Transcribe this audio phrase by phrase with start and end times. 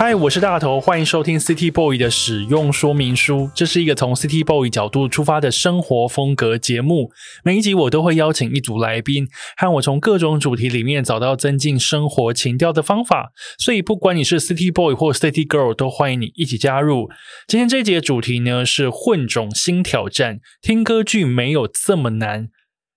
[0.00, 3.50] 嗨，我是大头，欢迎收听 City Boy 的使用说明书。
[3.52, 7.10] 这是一个从 City Boy 角度出发的生活风格节目。
[7.42, 9.26] 每一集我都会邀请一组来宾，
[9.56, 13.32] 和我从各种主题里面找到增进生活情调的方法。
[13.58, 17.10] 所以，不管你是 City Boy 或 City Girl，都欢迎你一起加入。
[17.48, 22.50] 今天这一集的主题呢是混种新挑战，听歌剧没有这么难。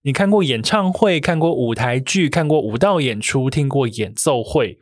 [0.03, 4.77] 你看过演唱会，看过舞台剧，看过舞蹈演出，听过演奏会。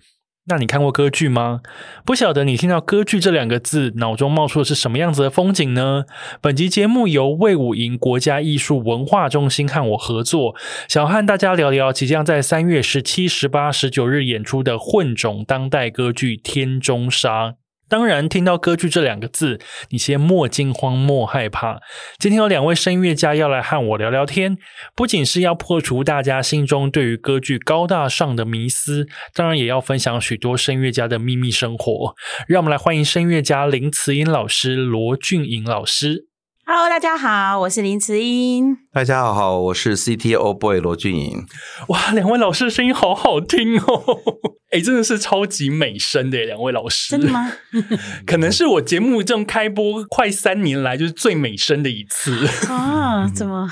[0.49, 1.61] 那你看过歌剧吗？
[2.03, 6.05] 不晓得你听到歌剧这两个字，脑中冒出的是什么样子的风景呢？
[6.41, 10.55] 本集节目由魏武营国家艺术文化中心和我合作，
[10.87, 17.49] 想和大家聊聊即将在三月十七、十八、十九日演出的混种当代歌剧《天中沙》。
[17.89, 19.59] 当然，听到歌剧这两个字，
[19.89, 21.81] 你先莫惊慌，莫害怕。
[22.19, 24.57] 今天有两位声乐家要来和我聊聊天，
[24.95, 32.15] 不仅是要破除大家心中对于歌剧高大上的迷思，当然也要分享许多声乐家的秘密生活。
[32.47, 36.28] 让我们来欢迎声乐家林慈英老师、罗俊颖老师。
[36.71, 38.77] Hello，大家好，我是林慈英。
[38.93, 41.43] 大家好，我是 Old Boy 罗俊颖。
[41.87, 44.03] 哇，两位老师的声音好好听哦！
[44.69, 47.09] 哎，真的是超级美声的两位老师。
[47.09, 47.51] 真的吗？
[48.23, 53.27] 可能是我节目正开播快三年来就是最美声的一次啊？
[53.33, 53.67] 怎么？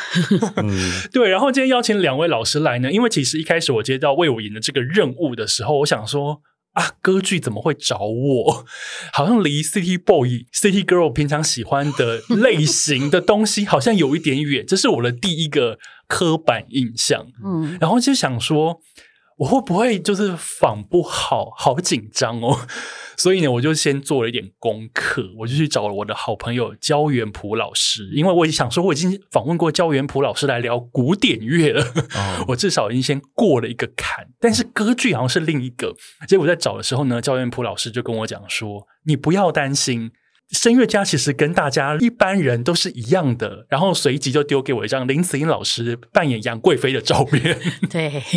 [0.57, 1.29] 嗯， 对。
[1.29, 6.41] 然后今天邀请两位老师来呢，因为其实一开始我接到魏武营的这个任务的时候，我想说。
[6.77, 8.65] 啊，歌剧怎么会找我？
[9.11, 17.25] 好像离 City Boy、City Girl 平常喜欢的类型的东西好像有一点远，这是我的第一个刻板印象。
[17.43, 18.79] 嗯，然后就想说，
[19.37, 21.51] 我会不会就是仿不好？
[21.55, 22.67] 好紧张哦。
[23.17, 34.27] 所以呢，我就先做了一点功课，我就去找了我的好朋友焦元溥老师，因为我也想说，我已经访问过焦元溥老师来聊古典乐了，哦、 我至少已经先过了一个坎。
[34.39, 35.95] 但是歌剧好像是另一个，
[36.27, 40.11] 结果在找的时候呢，焦元溥老师就跟我讲说：“你不要担心，
[40.51, 47.59] 声乐家其实跟大家一般人都是一样的。”然后随即就丢给我一张林子英老师扮演杨贵妃的照片。
[47.89, 48.21] 对。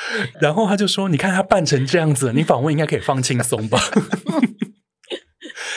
[0.40, 3.80] 然后他就说：“你看他扮成这样子，你访问应该可以放轻松吧？”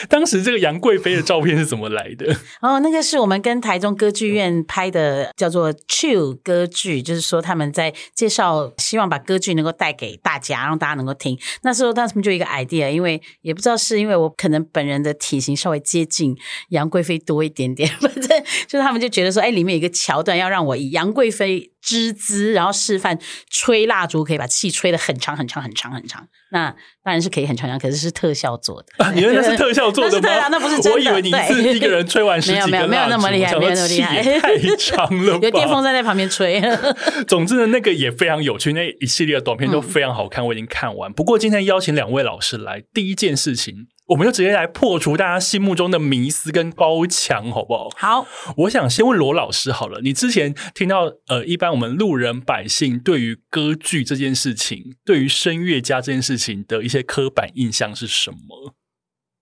[0.08, 2.36] 当时这个杨贵妃的照片是怎么来的？
[2.60, 11.38] 哦，那个是我们跟台中歌剧院拍的，叫做 Chill 歌剧，就是说他们在介绍，希望把歌剧能够带给大家，让大家能够听。
[11.62, 16.36] 那时候他们就一个 idea，因为也不知道是因为我可能本人的体型稍微接近
[16.70, 18.28] 杨贵妃多一点点，反正
[18.66, 21.71] 就是他们就觉得说，哎，里面有一个桥段要让我以杨贵妃。
[21.82, 23.18] 之姿，然后示范
[23.50, 26.26] 吹蜡烛，可以把气吹得很长很长很长很长。
[26.52, 26.70] 那
[27.02, 29.04] 当然是可以很长很长，可是是特效做的。
[29.04, 30.28] 啊，你以为那是特效做的 吗？
[30.28, 30.92] 那是，那不是真的。
[30.92, 35.40] 我以为你是一个人吹完十几个蜡烛，没有没有没有那么厉害，没有那么厉害，太长了吧。
[35.42, 36.62] 有电风扇在旁边吹。
[37.26, 41.12] 总之呢，那个也非常有趣，那一系列的短片都非常好看，我已经看完。
[41.12, 43.88] 不过今天邀请两位老师来，第一件事情。
[44.08, 47.88] 我们就直接来破除大家心目中的迷思跟高墙，好不好？
[47.96, 48.26] 好，
[48.56, 50.00] 我想先问罗老师好了。
[50.02, 58.74] 你之前听到呃，一般我们路人百姓对于歌剧这件事情，对于声乐家这件事情的一些刻板印象是什么？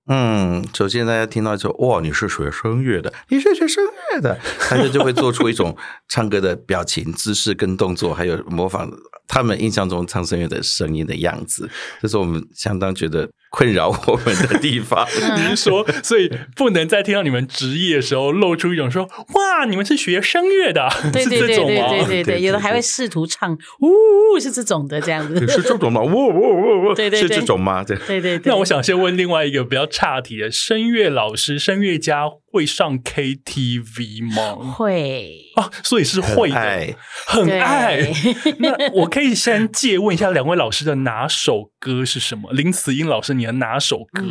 [0.08, 3.82] 嗯，首先大家听到说，哇，你是学声乐的，你是学声
[4.12, 4.38] 乐的，
[4.70, 5.76] 大家就会做出一种
[6.08, 8.90] 唱歌的表情、姿势跟动作，还有模仿
[9.26, 11.68] 他们印象中唱声乐的声音的样子，
[12.02, 13.30] 这是我们相当觉得。
[13.50, 15.06] 困扰我们的地方，
[15.36, 23.52] 你是说，所以不能在听到你们职业的时候露出一种说“哇，你们是学声乐的”，对对对对对对对，有的还会试图唱
[23.82, 26.00] “呜”，是这种的这样子， 是这种吗？
[26.00, 27.84] 呜呜呜呜， 对对，是这种吗？
[27.84, 28.40] 对对对。
[28.44, 34.72] 那我想先问另外一个比较差题的，声乐老师、声乐家会上 KTV 吗？
[34.72, 36.94] 会啊，所以是会的，
[37.26, 38.12] 很爱。
[38.58, 42.52] 那我可以先借问一下两位老师的哪首歌是什么？
[42.52, 43.34] 林慈英老师。
[43.34, 44.24] 你的哪首歌？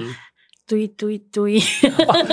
[0.67, 1.59] 堆堆堆，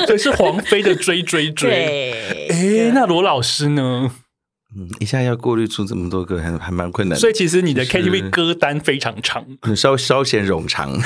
[0.07, 2.13] 对，是黄妃的追追追。
[2.51, 4.11] 哎，那罗老师呢？
[4.77, 7.21] 嗯，一下要过滤出这么多歌，还还蛮困难的。
[7.21, 10.93] 所以其实你的 KTV 歌单非常长，稍稍显冗长。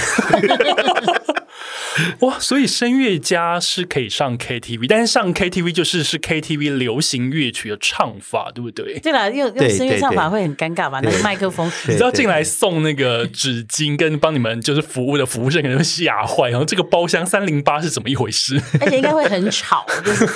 [2.21, 8.99] 哇，所以声乐家是可以上 KTV，但是上 KTV 就是是 KTV 流行乐曲的唱法，对不对？
[9.01, 11.01] 对啦，用用声乐唱法会很尴尬吧？
[11.03, 18.61] 那个麦克风，你知道进来送那个纸巾跟帮你们就是服务的服务生可能会吓坏，然后这个包厢三零八是怎么一回事？
[18.81, 20.27] 而且应该会很吵，就是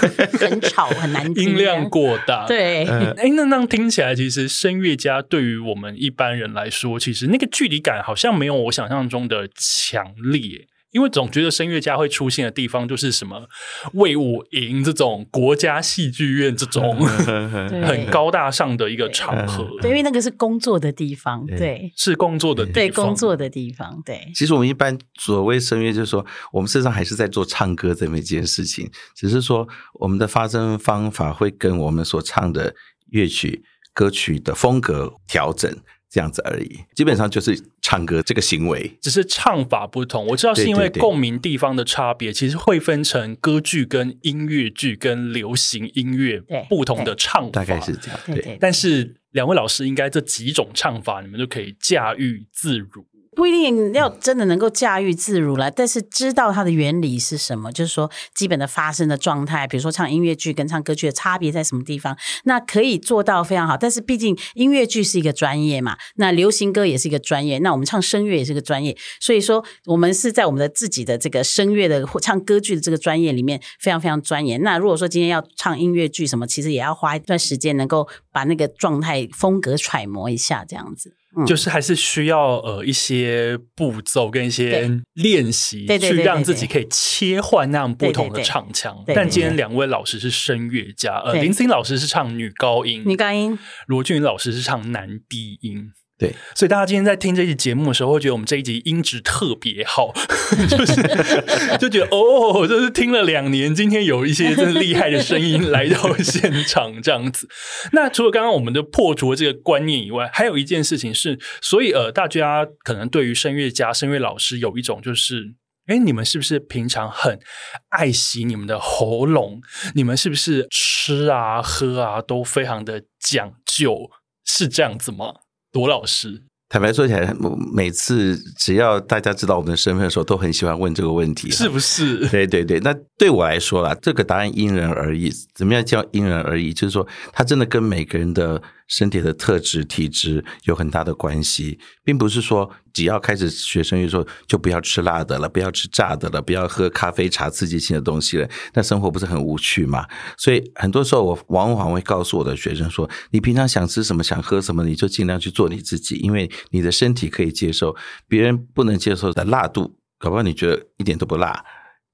[0.44, 2.46] 很吵很难听，音量过大。
[2.46, 10.66] 对，哎，那那听起来其实声乐家对于我们一般人来说，其实那个距离感好像没有我想象中的强烈。
[10.94, 13.48] 因为总觉得声乐家会出现的地方就是什么
[13.94, 16.96] 魏武营这种国家戏剧院这种
[17.84, 19.68] 很高大上的一个场合。
[19.82, 24.30] 对，因为那个是工作的地方，对，是工作的地方，对，工作的地方，对。
[24.36, 32.72] 其实我们一般所谓声乐，就是说我们事实上还是在做唱歌这么一件事情，只是说我们的发声方法会跟我们所唱的
[33.10, 35.76] 乐曲、歌曲的风格调整。
[36.14, 40.24] 这样子而已，基本上就是唱歌这个行为，只是唱法不同。
[40.28, 48.20] 我知道是因为共鸣地方的差别，其实会分成歌剧跟音乐剧跟流行音乐不同的唱法，大概是这样。
[48.26, 53.04] 对，但是两位老师应该这几种唱法，你们都可以驾驭自如。
[53.34, 63.76] 不一定要真的能够驾驭自如了，但是知道它的原理是什么，就是说基本的发声的状态，比如说唱音乐剧跟唱歌剧的差别在什么地方，那可以做到非常好。
[63.76, 74.58] 但是毕竟音乐剧是一个专业嘛，那流行歌也是一个专业，那我们唱声乐也是个专业，所以说我们是在我们的自己的这个声乐的或唱歌剧的这个专业里面非常非常专业。
[74.58, 81.16] 那如果说今天要唱音乐剧什么，其实也要花一段时间能够把那个状态风格揣摩一下，这样子。
[81.46, 88.96] 就是还是需要呃一些步骤跟一些练习，去让自己可以切换那样不同的唱腔。
[89.14, 95.92] 但今天两位老师是声乐家，呃，林思茵老师是唱女高音，女高音；罗俊宇老师是唱男低音。
[96.16, 100.12] 对，所以大家今天在听这期节目的时候，会觉得我们这一集音质特别好，
[100.70, 101.02] 就是
[101.76, 107.48] 就觉得哦，就是听了两年，今天有一些真的厉害的声音来到现场这样子。
[107.92, 115.56] 那除了刚刚我们的破除这个观念以外，还有一件事情是，所以呃，大家可能对于声乐家、声乐老师有一种就是，
[115.88, 117.40] 哎，你们是不是平常很
[117.88, 119.60] 爱惜你们的喉咙？
[119.96, 124.10] 你们是不是吃啊、喝啊都非常的讲究？
[124.46, 125.34] 是这样子吗？
[125.74, 127.34] 罗老师，坦白说起来，
[127.72, 132.26] 每次只要大家知道我们的身份的时候，都很喜欢问这个问题，是不是？
[132.32, 135.30] 对对对，那对我来说啦，这个答案因人而异。
[135.54, 136.72] 怎么样叫因人而异？
[136.72, 138.62] 就是说，它真的跟每个人的。
[138.88, 150.06] 身体的特质、体质有很大的关系，并不是说只要开始学声乐的时候就不要吃辣的了，不要吃炸的了，不要喝咖啡、茶刺激性的东西了，那生活不是很无趣吗？
[150.36, 157.96] 所以很多时候我往往会告诉我的学生说：“你平常想吃什么、想喝什么，你就尽量去做你自己，因为你的身体可以接受，
[158.28, 161.64] 别人不能接受的辣度，搞不好你觉得一点都不辣。”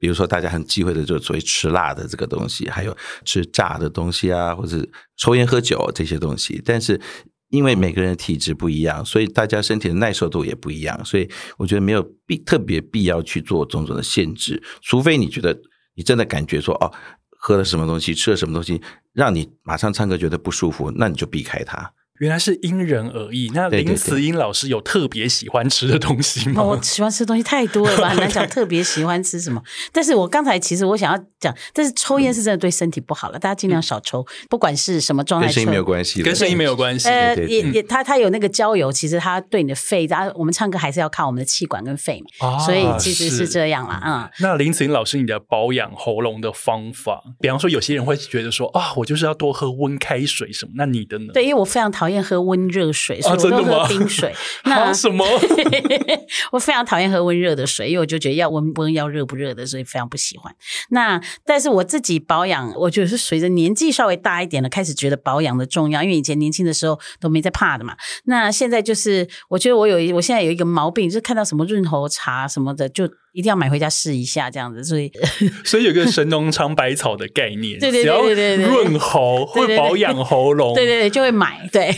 [0.01, 4.85] 比如说，大家很忌讳的就所谓吃辣的这个东西，还有吃炸的东西啊，或者
[5.19, 6.61] 抽烟喝酒这些东西。
[6.65, 6.99] 但是，
[7.51, 11.05] 因为每个人的体质不一样，所以大家身体的耐受度也不一样。
[11.05, 15.61] 所以，我觉得没有必特别必要去做种种的限制，除非你觉得
[15.95, 16.91] 你真的感觉说，哦，
[17.39, 18.81] 喝了什么东西，吃了什么东西，
[19.13, 21.93] 让你马上唱歌觉得不舒服，那你就避开它。
[22.21, 23.51] 原来是因人而异。
[23.55, 26.45] 那林慈英老师有特别喜欢吃的东西吗？
[26.45, 29.63] 对对对，我喜欢吃的东西太多了吧， 很难讲特别喜欢吃什么。
[29.91, 35.47] 但是我刚才其实我想要讲，但是抽烟是真的对身体不好了，大家尽量少抽，不管是什么状态。
[35.47, 37.09] 跟声音没有关系，跟声音没有关系。
[37.09, 44.03] 呃，也也，它它有那个焦油，其实它对你的肺，啊，我们唱歌还是要靠我们的气管跟肺嘛，啊、所以其实是这样啦。
[44.05, 44.31] 嗯。
[44.41, 51.33] 那林慈英老师，你的保养喉咙的方法，比方说有些人会觉得说啊，我就是要多喝温开水什么，那你的呢？
[51.33, 52.91] 对，因为我非常讨厌喝温热。
[52.93, 54.35] 水，所以我都喝冰水。
[54.65, 55.25] 那什么？
[56.51, 60.55] 我非常讨厌喝温热的水，因为我就觉得要温不温，要热不热的，所以非常不喜欢。
[60.89, 66.03] 那但是我自己保养，我觉得是随着年纪稍微大一点了，开始觉得保养的重要。
[66.03, 67.97] 因为以前年轻的时候都没在怕的嘛。
[68.25, 73.09] 那现在就是，我觉得我有一，我现在有一个毛病，就是看到什么润喉茶什么的就。
[73.33, 75.11] 一定要买回家试一下，这样子，所以
[75.65, 81.95] 所以有个神农尝百草的概念，对对对对对，润喉会保养喉咙，对对对，就会买， 对，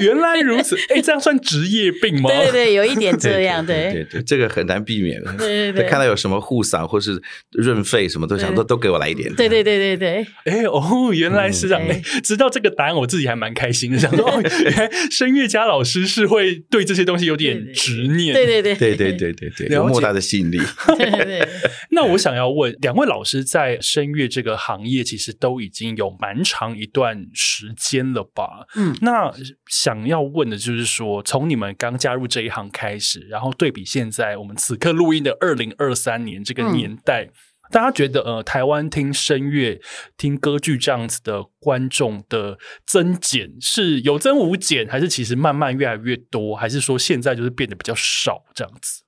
[0.00, 2.28] 原来如此， 哎，这样算职业病吗？
[2.28, 4.04] 对对对，有一点这样，对对。
[4.04, 7.20] 对，这个很难避免，对对对，看到有什么护嗓或是
[7.52, 18.74] 润肺，什么都想都都给我来一点，对对对对对，哎哦，原来是这样，哎，知道这个答案，我自己还蛮开心的，想说，原来声乐家老师是会对这些东西有点执念，对对对。
[18.74, 20.60] 对对对对对，有莫大的吸引力。
[20.96, 21.48] 对 对对。
[21.90, 28.66] 那我想要问两位老师，在声乐这个行业，其实都已经有蛮长一段时间了吧？
[28.76, 29.32] 嗯，那
[29.66, 37.24] 想要问的就是说，从你们刚加入这一行开始，然后对比现在我们此刻录音的二零二三年这个年代。
[37.24, 37.32] 嗯
[37.70, 39.80] 大家觉得，呃，台湾听声乐、
[40.18, 49.02] 听歌剧这样子的观众的增减是有增无减，还是其实慢慢越来越多，还是说现在就是变得比较少这样子？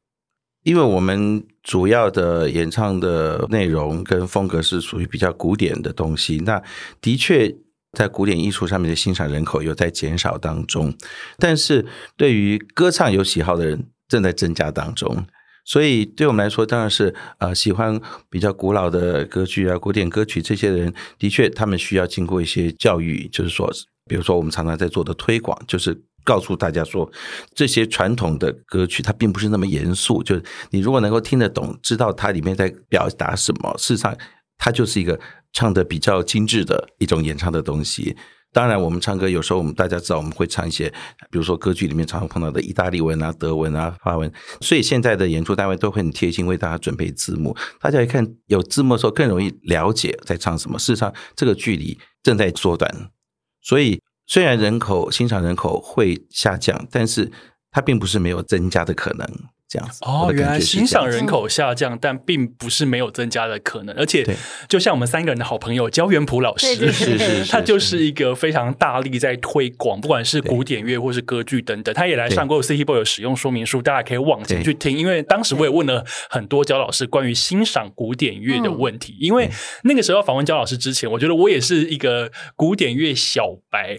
[0.66, 6.60] 因为我们主要的演唱的内容跟风格是属于比较古典的东西，那
[7.00, 7.54] 的确
[7.92, 10.92] 在古典艺术上面的欣赏人口有在减少当中，
[11.38, 15.24] 但是对于歌唱有喜好的人正在增加当中。
[15.64, 23.72] 所以，对我们来说，当然是呃，喜欢比较古老的歌剧啊、古典歌曲这些人，的确，他们需要经过一些教育，就是说，
[24.08, 27.10] 比如说我们常常在做的推广，就是告诉大家说，
[27.54, 34.14] 这些传统的歌曲它并不是那么严肃，就是你如果能够听得懂，知道它里面在表达什么，事实上，
[34.58, 35.18] 它就是一个
[35.52, 38.16] 唱的比较精致的一种演唱的东西。
[38.52, 40.88] 当然，我们唱歌有时候我们大家知道我们会唱一些，
[41.30, 47.54] 比如说歌剧里面常常碰到的意大利文啊、德文啊、法文，所以现在的演出单位都会很贴心为大家准备字幕。
[47.80, 50.78] 大家一看有字幕的时候更容易了解在唱什么。
[50.78, 52.90] 事实上，这个距离正在缩短，
[53.60, 57.30] 所以虽然人口新厂人口会下降，但是
[57.70, 59.26] 它并不是没有增加的可能。
[59.68, 63.92] 这样子哦，原来欣赏人口下降，但并不是没有增加的可能。
[63.96, 64.24] 而且，
[64.68, 74.96] 就像我们三个人的好朋友焦元溥老师，是是 是，他就是一个非常大力在推广，不管是古典乐或是歌剧等等，他也来上过 City Boy 的使用说明书，大家可以往前去听。
[74.96, 79.50] 因为当时我也问了很多焦老师关于欣赏古典乐的问题，因为
[79.82, 83.98] 那个时候访问焦老师之前，我觉得我也是一个古典乐小白，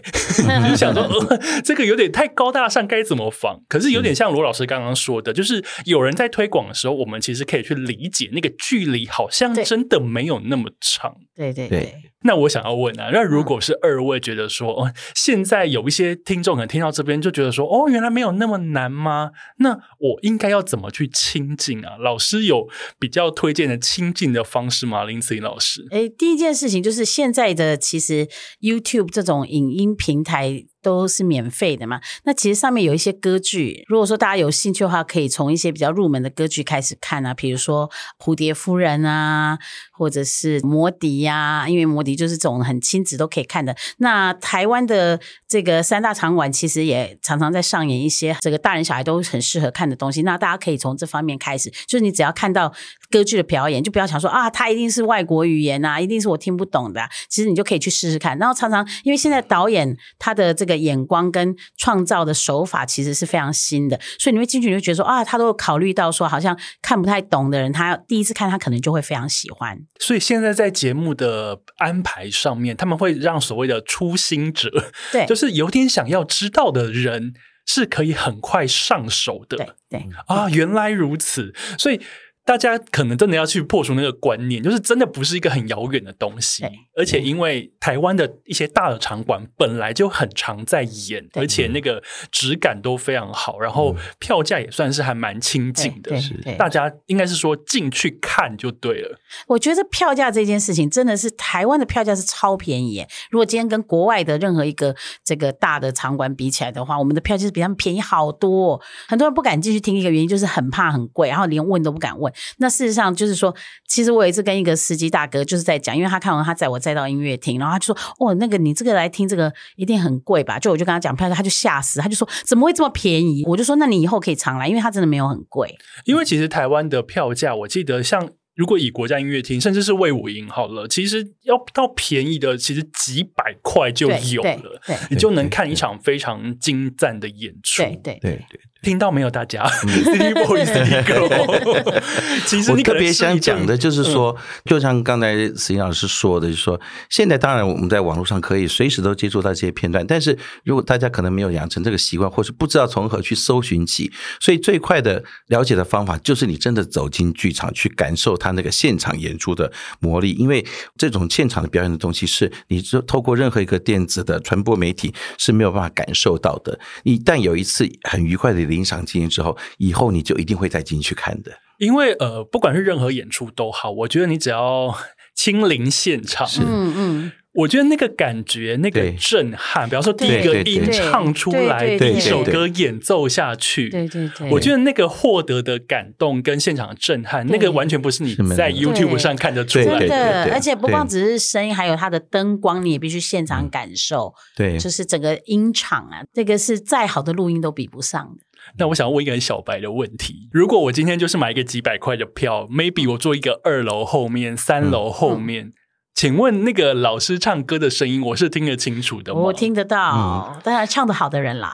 [0.70, 3.60] 就想说，呃，这个有点太高大上，该怎么仿？
[3.68, 5.57] 可是有点像罗老师刚刚说的，就是。
[5.84, 11.16] 有人在推广的时候，我们其实可以去理解那个距离，好像真的没有那么长。
[11.34, 11.94] 对对对。
[12.22, 19.30] 那我想要问啊，那如果是二位觉得说，哦，现在有一些听众可能听到这边就觉得说，哦，原来没有那么难吗？
[19.58, 21.96] 那我应该要怎么去亲近啊？
[21.96, 25.04] 老师有比较推荐的亲近的方式吗？
[25.04, 25.86] 林子颖老师？
[25.92, 28.26] 诶，第一件事情就是现在的其实
[28.60, 30.64] YouTube 这种影音平台。
[30.88, 32.00] 都是免费的嘛？
[32.24, 37.88] 那其实上面有一些歌剧，如果说大家有兴趣的话，可以从一些比较入门的歌剧开始看啊，比如说
[38.24, 39.58] 《蝴蝶夫人》啊，
[39.92, 43.76] 或者是《魔笛》呀，因为《魔笛》就是这种很亲子都可以看的。
[43.98, 50.22] 那台湾的这个三大场馆其实也常常在上演一些这个大人小孩都很适合看的东西。
[50.22, 52.72] 那大家可以从这方面开始，就是你只要看到
[53.10, 57.02] 歌剧的表演，就不要想说啊，它一定是外国语言啊，一定是我听不懂的。
[57.28, 58.38] 其实你就可以去试试看。
[58.38, 60.77] 然后常常因为现在导演他的这个。
[60.78, 69.78] 眼光跟创造的手法其实是非常新的，所以你会进去你就觉得说啊，他都有考虑到说，好像看不太懂的人，他第一次看他可能就会非常喜欢。
[69.98, 74.70] 所以现在在节目的安排上面，他们会让所谓的初心者，
[75.12, 77.34] 对，就是有点想要知道的人，
[77.66, 79.56] 是可以很快上手的。
[79.56, 82.00] 对对啊，原来如此，所以。
[82.48, 86.64] 大家可能真的要去破除那个观念，就是真的不是一个很遥远的东西，
[86.96, 92.02] 而且因为台湾的一些大的场馆本来就很常在演，而且那个
[92.32, 99.18] 质感都非常好，然后票价也算是还蛮亲近的，是大家应该是说进去看就对了。
[99.48, 108.80] 我觉得票价这件事情真的是台湾的票价是超便宜，如果今天跟国外的任何一个这个大的场馆比起来的话，我们的票就是比他们便宜好多。
[109.06, 112.32] 很多人不敢进去听一个原因就是很怕很贵，然后连问都不敢问。
[112.58, 113.54] 那事实上就是说，
[113.88, 137.84] 其实我有一次跟一个司机大哥就是在讲，因为他看完他载我载到音乐厅，然后他就说：“哦，那个你这个来听这个一定很贵吧？”就我就跟他讲票价，他就吓死，他就说：“怎么会这么便宜？”我就说：“那你以后可以常来，因为他真的没有很贵。”因为其实台湾的票价，我记得像如果以国家音乐厅，甚至是卫武营好了，其实要到便宜的，其实几百块就有了，你就能看一场非常精湛的演出。
[137.84, 138.60] 对对对对。
[138.80, 139.66] 听到没有，大家？
[139.82, 142.00] City Boy City Girl。
[142.46, 144.36] 其实我特别想讲的就是说，
[144.66, 160.64] 就像刚才石英老师说的，就是说，现在当然我们在网络上可以随时都接触到这些片段，但是如果大家可能没有养成这个习惯，或是不知道从何去搜寻起，所以最快的了解的方法就是你真的走进剧场去感受他那个现场演出的魔力，因为
[160.96, 166.78] 这种现场的表演的东西是你就透过任何一个电子的传播媒体是没有办法感受到的。
[167.02, 168.68] 一旦有一次很愉快的。
[168.68, 171.52] 临场经验之后，以后你就一定会再进去看的。
[171.78, 174.94] 因为呃，不管是任何演出都好，我觉得你只要
[175.38, 176.94] 亲临现场，嗯嗯。
[176.96, 177.32] 嗯。
[177.52, 190.06] 我觉得那个感觉，那个震撼，比方说第一个音唱出来，第一首歌演奏下去，对对对，我觉得那个获得的感动跟现场的震撼，那个完全不是你在 YouTube 上看得出来。
[190.06, 198.44] 的，而且不光只是声音，还有它的灯光，你也必须现场感受，对，就是整个音场啊，这个是再好的录音都比不上的。
[198.76, 205.72] 那我想问一个很小白的问题：如果我今天就是买一个几百块的票，maybe 我坐一个二楼后面、三楼后面。
[206.14, 209.38] 请问那个老师唱歌的声音，我是听得清楚的吗？
[209.38, 211.72] 我听得到，当然、嗯、唱得好的人啦。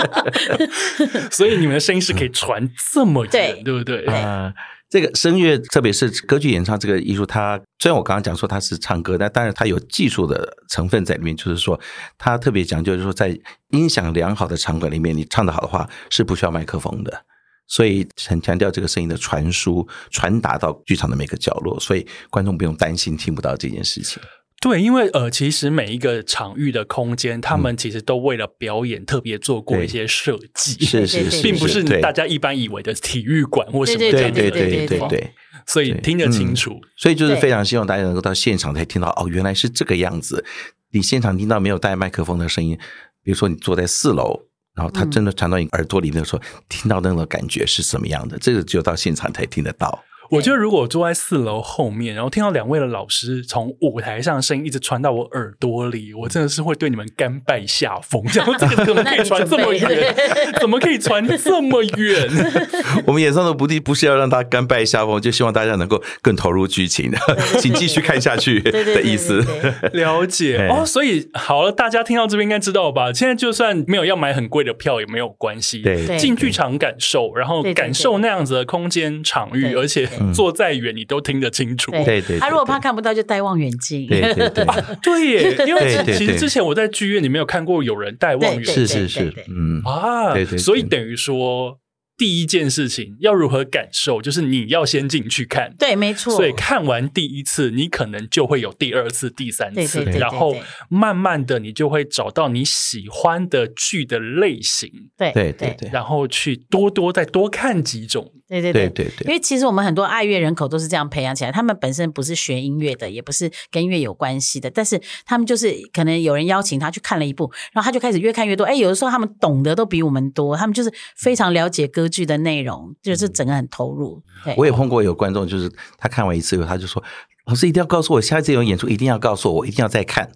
[1.30, 4.06] 所以你们的声音是可以传这么远，对，对不对？
[4.06, 4.54] 啊、呃，
[4.90, 11.78] 这个声乐，特别是歌剧演唱这个艺术，它虽然我刚刚讲说它是唱歌，但当然它有技术的成分在里面，就是说
[12.18, 17.24] 它特别讲究，就是说在音响良好的场馆里面，你唱得好的话是不需要麦克风的。
[17.68, 24.20] 所以很强调这个声音的传输、传达到剧场的每个角落，所以观众不用担心听不到这件事情。
[24.60, 35.32] 对，因为呃，其实每一个场域的空间，他们其实都为了表演特别做过一些设计，是是是，并不是大家一般以为的体育馆或什么对对对对对对，
[35.66, 36.78] 所以听得清楚。
[36.94, 40.44] 所以就是非常希望大家能够到现场才听到哦，原来是这个样子。
[40.90, 42.78] 你现场听到没有带麦克风的声音，
[43.22, 44.46] 比如说你坐在四楼。
[44.72, 48.38] 然后他真的传到你耳朵里面说，说听到那种感觉是什么样的？
[48.38, 50.04] 这个只有到现场才听得到。
[50.30, 58.22] 我觉得如果我坐在四楼后面，然后听到两位的老师从舞台上的声音一直传到我耳朵里，我真的是会对你们甘拜下风。
[58.32, 60.14] 然后这个怎么可以传这么远？
[60.60, 62.28] 怎么可以传这么远？
[63.06, 67.10] 我们演唱的目的不是要让他甘拜下风，就希望大家能够更投入剧情，
[67.58, 69.44] 请继续看下去的意思。
[69.92, 73.12] 了解哦，所以好了，大家听到这边应该知道吧？
[73.12, 80.08] 现在就算没有要买很贵的票也没有关系，对，进剧场感受，然后感受那样子的空间场域，而且。
[80.32, 81.90] 坐再远，你都听得清楚。
[81.90, 84.06] 对对，他如果怕看不到，就戴望远镜。
[84.06, 84.64] 对对对，
[85.02, 88.74] 对耶， 因为其实之前我在剧院里面有看过有人戴望远镜。
[88.74, 89.80] 是是是，嗯。
[89.84, 91.78] 啊，对对，所以等于说。
[92.18, 96.36] 第一件事情要如何感受，就是你要先进去看，对，没错。
[96.36, 100.54] 所以看完第一次，你可能就会有第二次、第三次，对对对对，然后
[100.90, 105.74] 慢慢的，你就会找到你喜欢的剧的类型，对对。
[105.78, 109.26] 对，然后去多多再多看几种，对对对对对。
[109.26, 118.64] 因为其实我们很多爱乐人口都是这样培养起来，他们本身不是学音乐的，也不是跟音乐有关系的，但是他们就是可能有人邀请他去看了一部，然后他就开始越看越多。
[118.64, 124.20] 哎，有的时候他们懂得都比我们多，他们就是非常了解歌剧的内容，就是整个很投入。
[124.44, 127.02] 对，我也碰过有观众，就是他看完一次以后，他就说
[127.46, 130.30] ：“老师一定要告诉我，下一次有演出一定要告诉我，我一定要再看。”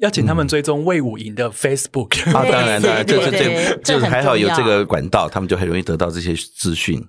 [0.00, 2.30] 要请他们追踪魏武营的 Facebook。
[2.30, 7.04] 啊，当然当然，就是这，就是还好有这个管道，他们就很容易得到这些资讯。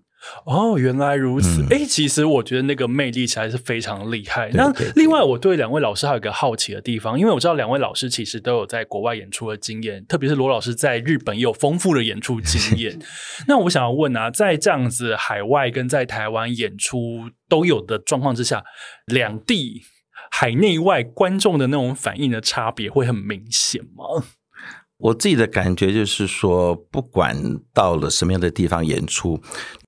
[0.46, 1.64] 哦，原来如此。
[1.70, 4.50] 哎、嗯，其实我觉得那个魅力其实是非常厉害。
[4.54, 13.00] 那另外，我对两位老师还有一个好奇的地方，因为我知道两位老师其实都有在国外演出的经验，特别是罗老师在日本也有丰富的演出经 验。
[13.48, 18.64] 那我想要问啊，在这样子海外跟在台湾演出都有的状况之下，
[19.06, 19.84] 两地
[20.32, 24.26] 海内外观众的那种反应的差别会很明显吗？
[24.98, 27.34] 我自己的感觉就是说，不管
[27.74, 29.42] 到了什么样的地方演出，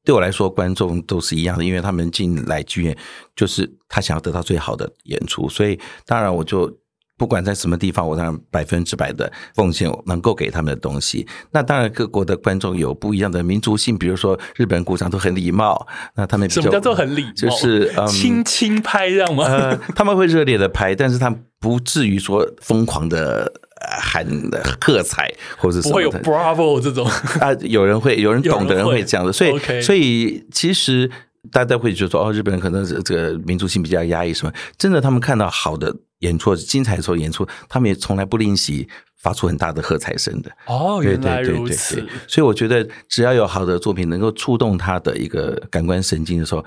[0.03, 2.97] 对我来说，观众都是一样的，因为他们进来剧院
[3.35, 6.71] 就是他想要得到最好的演出，所以当然我就
[7.17, 11.27] 不管在什么地方，我当然百分之百的奉献能够给他们的东西。
[11.51, 17.31] 那当然各国的观众有不一样的民族性，比如说日本鼓掌都很礼貌，那他们比较什么叫做很礼貌？
[17.35, 19.45] 就是嗯，轻轻拍这样吗？
[19.45, 23.51] 呃，他们会热烈的拍，但是他们不至于说疯狂的。
[23.99, 27.05] 喊的喝彩，或者什么的，不会有 Bravo 这种
[27.39, 29.81] 啊，有人会，有人懂的人会这样的，所以，Okay.
[29.81, 31.09] 所以其实
[31.51, 40.51] 大家会觉得说，哦，日本人可能是这个民族性比较压抑什么，真的，他们看到好的演出、精彩的时候演出，他们也从来不吝惜发出很大的喝彩声的。
[40.67, 41.95] 哦，原来如此。
[41.95, 46.63] 对对对对，所以我觉得，只要有好的作品能够触动他的一个感官神经的时候，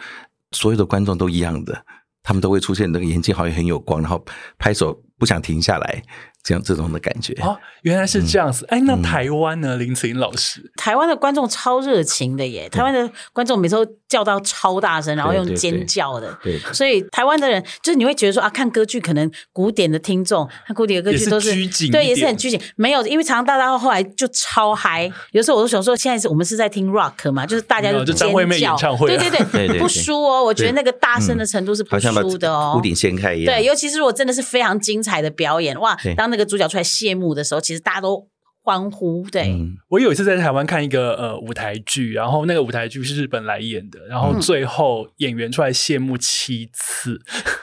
[0.50, 1.84] 所有的观众都一样的，
[2.22, 4.24] 他们都会出现那个眼睛好像很有光，然后
[4.58, 6.02] 拍手不想停下来。
[6.44, 8.66] 这样这种的感觉哦，原来是这样子。
[8.68, 9.76] 哎，那台湾呢？
[9.78, 12.68] 林子颖老师，台湾的观众超热情的耶！
[12.68, 16.38] 台湾的观众每次都叫到超大声，然后用尖叫的。
[16.42, 21.50] 对，所以台湾的人就是你会觉得说啊，看歌剧可能古典的听众，看古典的歌剧都是
[21.90, 22.60] 对，也是很拘谨。
[22.76, 25.10] 没有，因为常常大家后来就超嗨。
[25.32, 28.28] 有时候我都想说，现在是我们是在听 rock 嘛，就是大家就尖
[28.60, 28.76] 叫。
[29.06, 29.30] 对对
[29.66, 30.44] 对，不输哦。
[30.44, 33.54] 我觉得那个大声的程度是不输的哦，屋顶掀开一样。
[33.54, 36.33] 对，尤其是如果真的是非常精彩的表演哇，当。
[36.34, 38.26] 那个主角出来谢幕的时候，其实大家都
[38.64, 39.24] 欢呼。
[39.30, 47.20] 对、嗯、我有一次在台湾看一个呃舞台剧，然后那个舞台剧是日本来演的，然后最后演员出来谢幕七次，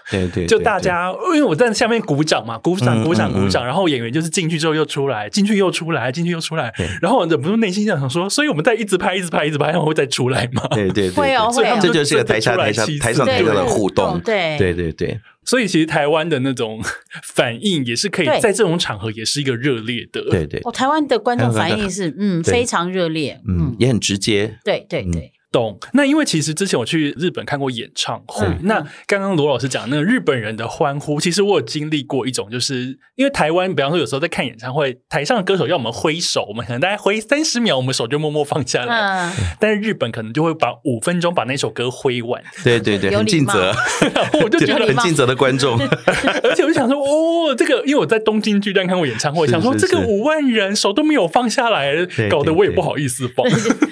[0.10, 10.66] 对 对，就大家因为我在下面鼓掌嘛，鼓掌鼓掌鼓掌，然后演员就是进去之后又出来，进去又出来，进去又出来，然后我忍不住内心想说，所以我们在一直拍一直拍一直拍，然后会再出来吗？
[10.72, 14.58] 对对对，会哦会哦，这就是个台下台下台上台下的互动，对。
[14.58, 15.20] 对对对。
[15.46, 16.82] 所以其实台湾的那种
[17.24, 20.60] 反应也是可以在这种场合也是一个热烈的，对对。
[20.64, 25.32] 哦，台湾的观众反应是嗯非常热烈，嗯也很直接，对对对。
[25.52, 25.80] 懂。
[25.94, 38.96] 那因为其实之前我去日本看过演唱会，嗯、那刚刚罗老师讲那个日本人的欢呼，其实我有经历过一种，就是因为台湾，比方说有时候在看演唱会，台上的歌手要我们挥手，我们可能大概挥三十秒，我们手就默默放下来。
[38.96, 42.42] 嗯、 但是日本可能就会把五分钟把那首歌挥完。
[42.64, 43.74] 对对对，很尽责，
[44.44, 45.78] 我就觉得很尽责的观众。
[46.44, 51.94] 而且我就想说，哦，这个因为我在东京巨蛋看过演唱会，想说这个五万人手都没有放下来，
[52.30, 53.46] 搞得我也不好意思放，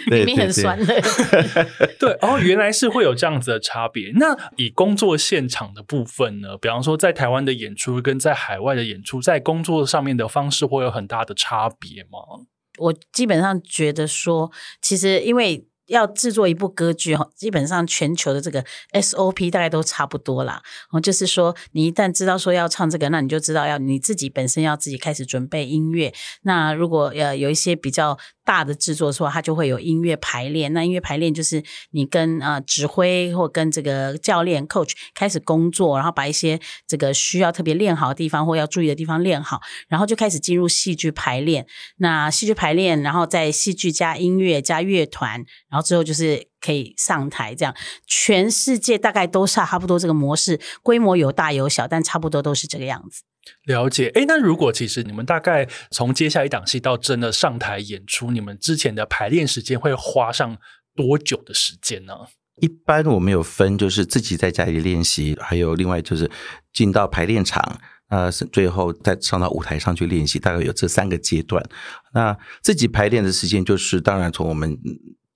[0.09, 1.48] 明明很酸的。
[1.99, 4.11] 对，哦，原来是会有这样子的差别。
[4.15, 6.57] 那以工作现场的部分呢？
[6.57, 12.47] 比方说，在台湾的演出跟在海外的演出，在工作上面的方式会有很大的差别吗？
[12.77, 15.68] 我基本上觉得说，其实因为。
[15.89, 20.61] 要制作一部歌剧哈，基本上全球的这个 SOP 大概都差不多啦。
[20.91, 26.13] 哦，就是说你一旦知道说要唱这个，那你就知道要你自己本身要自己开始准备音乐。
[26.43, 30.71] 那如果呃有一些比较大的制作的时候，它就会有音乐排练。
[30.73, 41.65] 那音乐排练就是你跟呃指挥或跟这个教练 coach 开始工作，然后把一些这个需要特别练好的地方或要注意的地方练好，然后就开始进入戏剧排练。
[41.97, 47.75] 那戏剧排练，然后在戏剧加音乐加乐团，然后之后就是可以上台，这样
[48.07, 53.23] 全世界大概都是差不多这个模式，规模有大有小，但差不多都是这个样子。
[53.65, 60.57] 了解，哎，那如果其实你们大概从接下一档戏到真的上台演出，你们之前的排练时间会花上
[60.95, 62.13] 多久的时间呢？
[62.61, 66.29] 一般我们有分，就是自己在家里练习，还有另外就是
[66.73, 71.63] 进到排练场，呃，最后再上到舞台上去练习，大概有这三个阶段。
[72.13, 74.77] 那自己排练的时间，就是当然从我们。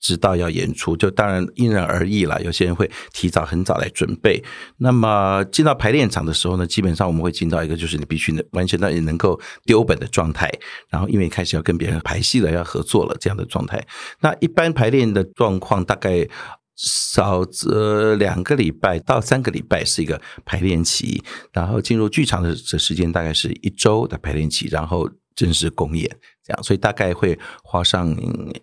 [0.04, 2.40] 知道要演出，就当然因人而异了。
[2.44, 4.44] 有些人会提早很早来准备。
[4.78, 10.52] 那么进到排练场的时候呢，基本上我们会进到一个就是你必须能完全到也能够丢本的状态。
[10.90, 13.82] 然后因为开始要跟别人排戏了，要合作了这样的状态。
[14.20, 16.28] 那一般排练的状况大概
[16.76, 26.10] 少则两个礼拜到三个礼拜是一个排练期，然后进入剧场的这时间大概是一周的排练期，然后正式公演
[26.44, 28.14] 这样，所以大概会花上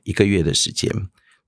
[0.03, 0.93] 一个月的时间。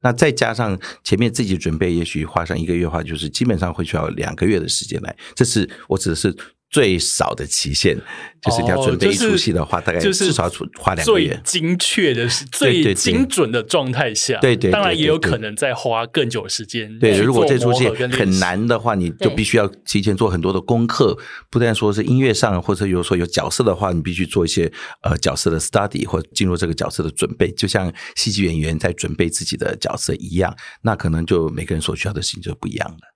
[0.02, 5.16] 那再加上前面自己准备，也许花上一个月的话，就是基本上会需要两个月的时间来。
[5.34, 6.36] 这是我指的是。
[6.72, 7.96] 最少的期限
[8.40, 11.40] 就是你要准备一出戏的话，大概至少要花两个月。
[11.44, 16.98] 最精确的是最精准的状态下，对对，当然也有可能再花更久时间。
[16.98, 21.16] 对，如果这出戏很难的话，你就必须要提前做很多的功课。
[21.50, 30.52] 不但说是音乐上，或者有说有角色的话，你必须做一些呃角色的 study 或进入这个角色的准备，就像戏剧演员在准备自己的角色一样。
[30.80, 33.11] 那可能就每个人所需要的事情就不一样了。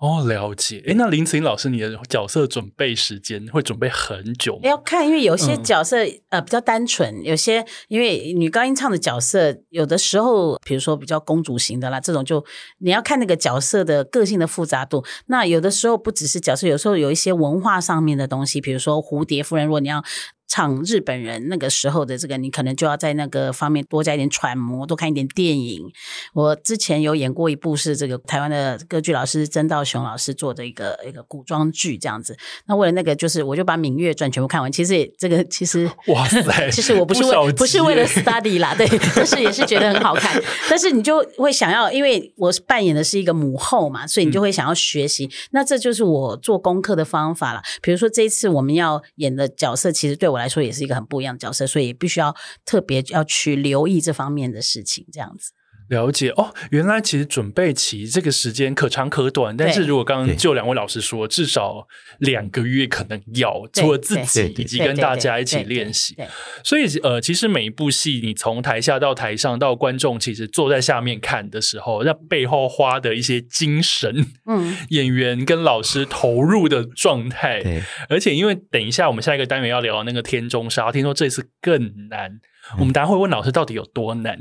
[0.00, 0.82] 哦，了解。
[0.86, 4.60] 哎，那林子颖老师，你的角色准备时间会准备很久吗？
[4.62, 12.44] 要看，因为有些角色、嗯、呃比较单纯，有些因为女高音唱的角色，有的时候比如说比较公主型的啦，这种就
[12.78, 15.04] 你要看那个角色的个性的复杂度。
[15.26, 20.04] 那有的时候不只是角色，有时候有一些文化上面的东西，比如说蝴蝶夫人，如果你要。
[20.48, 25.92] 唱日本人那个时候的这个，你可能就要在那个方面多加一点揣摩，多看一点电影。
[26.32, 32.34] 我之前有演过一部是这个台湾的歌剧老师曾道雄老师做的一个一个古装剧，这样子。
[32.64, 34.72] 那为了那个，就是我就把《芈月传》全部看完。
[34.72, 40.42] 其实也这个其实哇塞，其实我不是为不，不是为了 study 啦，对，但是也是觉得很好看。
[40.70, 45.26] 但是你就会想要，因为我扮演的是一个母后嘛，所以你就会想要学习。
[45.26, 47.60] 嗯、那这就是我做功课的方法了。
[47.82, 50.37] 比如说这一次我们要演的角色，其实对我。
[50.38, 55.52] 来说也是一个很不一样的角色，所以必须要特别要去留意这方面的事情，这样子。
[55.88, 61.86] 了解哦，原来其实准备期这个时间可长可短，但是如果刚刚就两位老师说，至少
[62.18, 66.16] 两个月可能要，除了自己以及跟大家一起练习。
[66.62, 82.40] 所以呃，其实每一部戏，你从台下到台上到观众，其实坐在下面看的时候，那背后花的一些精神，嗯， 演员跟老师投入的状态，对，而且因为等一下我们下一个单元要聊那个天中杀，听说这次更难。
[82.76, 84.38] 我们等下会问老师到底有多难，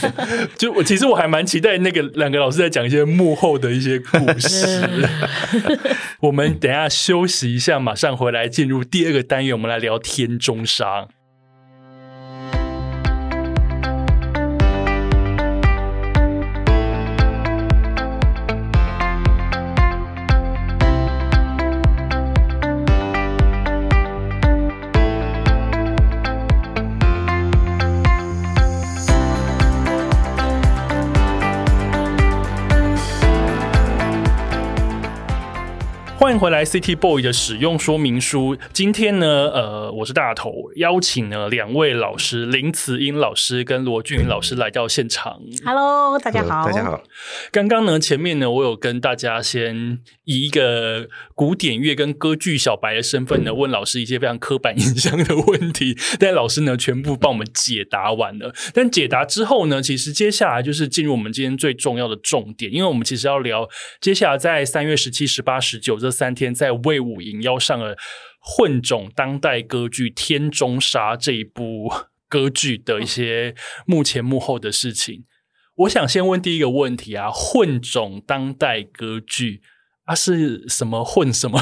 [0.56, 4.88] 就我其实我还蛮期待那个两个老师在讲一些幕后的一些故事。
[6.20, 11.08] 我们等下休息一下，马上回来进入第二个单元，我们来聊天中杀。
[36.36, 38.58] 迎回来，City Boy 的使用说明书。
[38.74, 45.40] 今天呢，呃，我是大头，邀请了两位老师林慈英老师跟罗俊云老师来到现场。
[45.64, 47.02] Hello，大家好，大家好。
[47.50, 58.54] 刚刚呢，前面呢，我有跟大家先以一个古典乐跟歌剧小白的身份呢，问老师一些非常刻板印象的问题，但老师呢，全部帮我们解答完了。
[58.74, 63.66] 但解答之后呢，其实接下来就是进入我们今天最重要的重点，因为我们其实要聊
[64.02, 66.10] 接下来在三月十七、十八、十九这。
[66.16, 67.96] 三三天在魏武营要上了
[68.40, 71.88] 混种当代歌剧《天中杀》这一部
[72.28, 73.54] 歌剧的一些
[73.86, 75.24] 幕前幕后的事情。
[75.76, 79.62] 我想先问第一个问题啊，混种当代歌剧
[80.06, 81.60] 啊是什么混什么？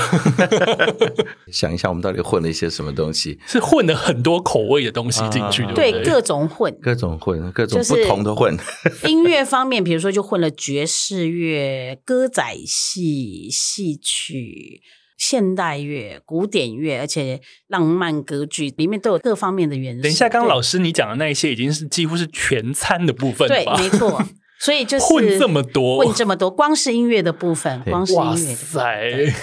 [1.50, 3.38] 想一下，我们到底混了一些什么东西？
[3.48, 8.56] 是混了很多口味的东西进去的，啊、对，对，各种混，各种混，各种不同的混。
[9.08, 14.80] 音乐方面，比如说就混了爵士乐、歌仔戏、戏曲。
[15.16, 20.02] 现代乐、古典乐，而且浪漫歌剧里面都有各方面的元素。
[20.02, 23.76] 等一下，刚刚老师你讲的那一些，已经是几乎是全餐的部分了吧？
[23.76, 24.20] 对，没错。
[24.58, 28.82] 所以就是混这么多，混这么多，光是音乐的部分，光是音乐的部分。
[28.82, 29.34] 哇塞！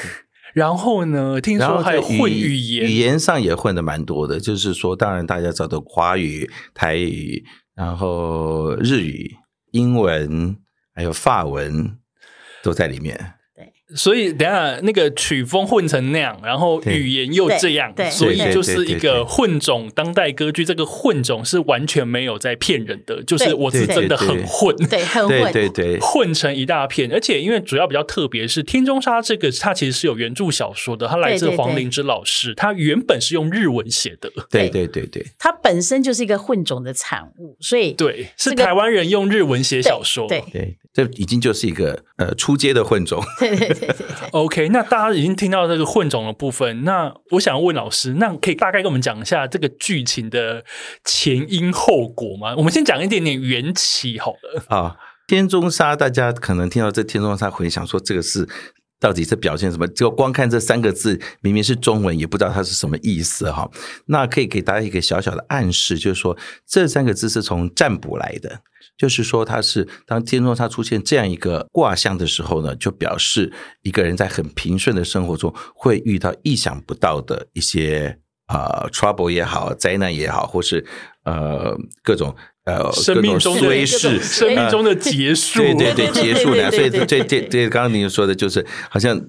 [0.54, 1.40] 然后呢？
[1.40, 4.40] 听说还有混语言，语言上也混的蛮多的。
[4.40, 7.44] 就是说，当然大家找的华语、台语，
[7.74, 9.34] 然后日语、
[9.72, 10.58] 英文，
[10.94, 11.98] 还有法文，
[12.64, 13.36] 都在里面。
[13.96, 20.66] 所以等下那个曲风混成那样，然后语言又这样，所以就是一个混种当代歌剧。
[20.66, 27.12] 这个混种是完全没有在骗人的，就是我是真的很混，对，很混，对对，混成一大片。
[27.14, 34.32] 而且因为主要比较特别是《天中杀》这个，它其实是有原著小说的，它来自黄灵芝老师，他原本是用日文写的。
[34.50, 43.22] 对对对对，它本身就是一个混种的产物，所以对，是台湾人用日文写小说，对对，这已经就是一个呃初阶的混种。
[43.40, 43.96] 对对对。
[44.32, 50.64] OK，那大家已经听到这个混种的部分，那我想问老师，那可以大概跟我们讲一下这个剧情的
[51.04, 52.56] 前因后果吗？
[52.56, 54.64] 我们先讲一点点缘起好了。
[54.70, 58.48] 啊，天中杀，大家可能听到这天中杀，回想说这个是
[59.00, 59.88] 到底是表现什么？
[59.88, 63.70] 就光看这三个字，明明是中文，也不知道它是什么意思哈。
[64.06, 68.62] 那可以给大家一个小小的暗示，就是说这三个字是从占卜来的。
[69.02, 80.86] 就是说，它是当天中它出现这样一个卦象的时候呢，就表示一个人在很平顺的生活中会遇到意想不到的一些啊、呃、trouble 也好，灾难也好，或是
[81.24, 82.36] 呃各种
[82.66, 86.70] 呃生命中的衰事，生命中的结束，呃、对对对，结束呢。
[86.70, 89.20] 所以这这这，刚刚您说的就是好像。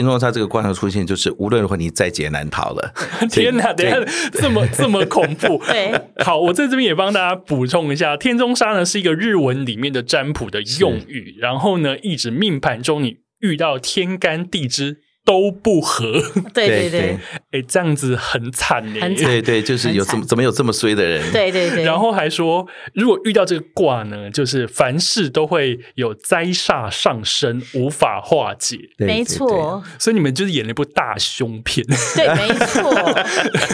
[0.00, 2.94] 天中杀这个卦象出现，就是无论如何你在劫难逃了。
[3.30, 3.98] 天哪，等下
[4.32, 5.62] 这么 这么恐怖。
[5.68, 5.92] 对，
[6.24, 15.02] 好，我在这边也帮大家补充一下，天中杀呢是一个日文里面的占卜的用语，然后呢，意指命盘中你遇到天干地支。
[15.24, 16.20] 都不合，
[16.52, 17.18] 对 对对，
[17.52, 32.92] 哎，这样子很惨哎，很惨，对对，就是有怎么怎么有这么衰的人，对对对，然后还说，如果遇到这个卦呢，就是凡事都会有灾煞上升，无法化解，没错，所以你们就是演了一部大凶片，对，没错，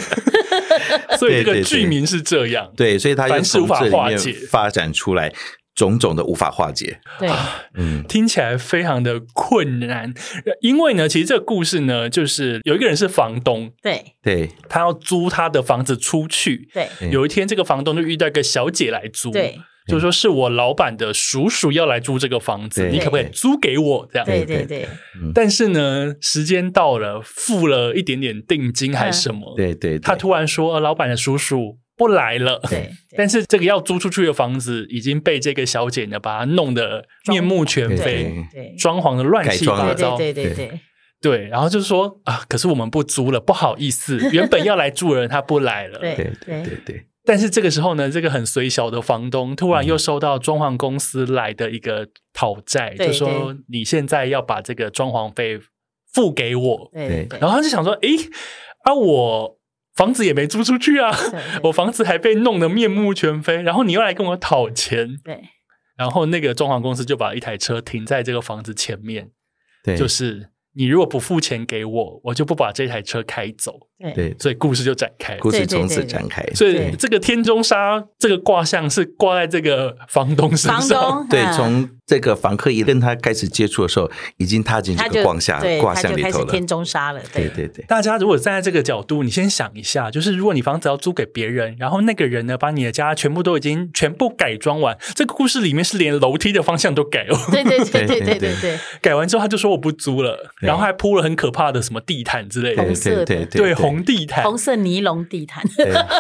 [1.16, 4.34] 所以这个剧名是这样，对，所以它凡事无法化解。
[4.50, 5.32] 发展出来。
[5.78, 7.30] 种种的无法化解，对，
[7.74, 10.12] 嗯，听起来非常的困难。
[10.60, 16.88] 因为呢，其实这个故事呢，就是有一个人是房东，对，对，他要租他的房子出去，对。
[17.12, 24.08] 有一天，这个房东就遇到一个小姐来租，对，就是说是我老板的叔叔要来租这个房子，你可不可以租给我？
[24.12, 24.88] 这样，对对对。
[25.32, 29.54] 但是呢，时间到了，付了一点点定金还是什么？
[29.56, 30.00] 对对。
[30.00, 31.78] 他突然说，老板的叔叔。
[31.98, 40.80] 不来了，对， 但是这个要租出去的房子已经被这个小姐呢把它弄得面目全非，对，装潢的乱七八糟，对对对对
[41.20, 46.76] 对，然后就是说啊，可是我们不租了，不好意思， 原本要来住的人他不来了，对对对。
[46.86, 47.04] 对。
[47.24, 55.58] 但是这个时候呢，这个很随小的房东突然又收到装潢公司来的一个讨债，就说你现在要把这个装潢费
[56.14, 58.08] 付给我，对，然后他就想说，哎，
[58.84, 59.57] 啊我。
[59.98, 61.10] 房子也没租出去啊，
[61.64, 65.42] 我房子还被弄得面目全非，然后你又来跟我讨钱，对，
[65.96, 69.32] 然后那个装潢公司就把一台车停在这个房子前面，
[69.82, 74.12] 对，就是你如果不付钱给我，我就不把这台车开走，对。
[74.12, 76.42] 对，所以故事就展开，故事从此展开。
[76.54, 87.20] 所以这个天中沙这个卦象是挂在这个房东身上，房东对，从这个房客一跟他开始接触的时候，已经踏进这个卦象卦象里头了，天中沙了。
[87.32, 87.48] 对。
[87.48, 97.36] 对对，大家如果站在这个角度，你先想一下，就是如果你房子要租给别人，然后那个人呢，把你的家全部都已经全部改装完，这个故事里面是连楼梯的方向都改了。
[97.50, 98.54] 对对对对对对。
[98.60, 105.64] 对， 改完之后他就说我不租了，然后还铺了很可怕的什么地毯之类的，对对对对红地毯，红色尼龙地毯，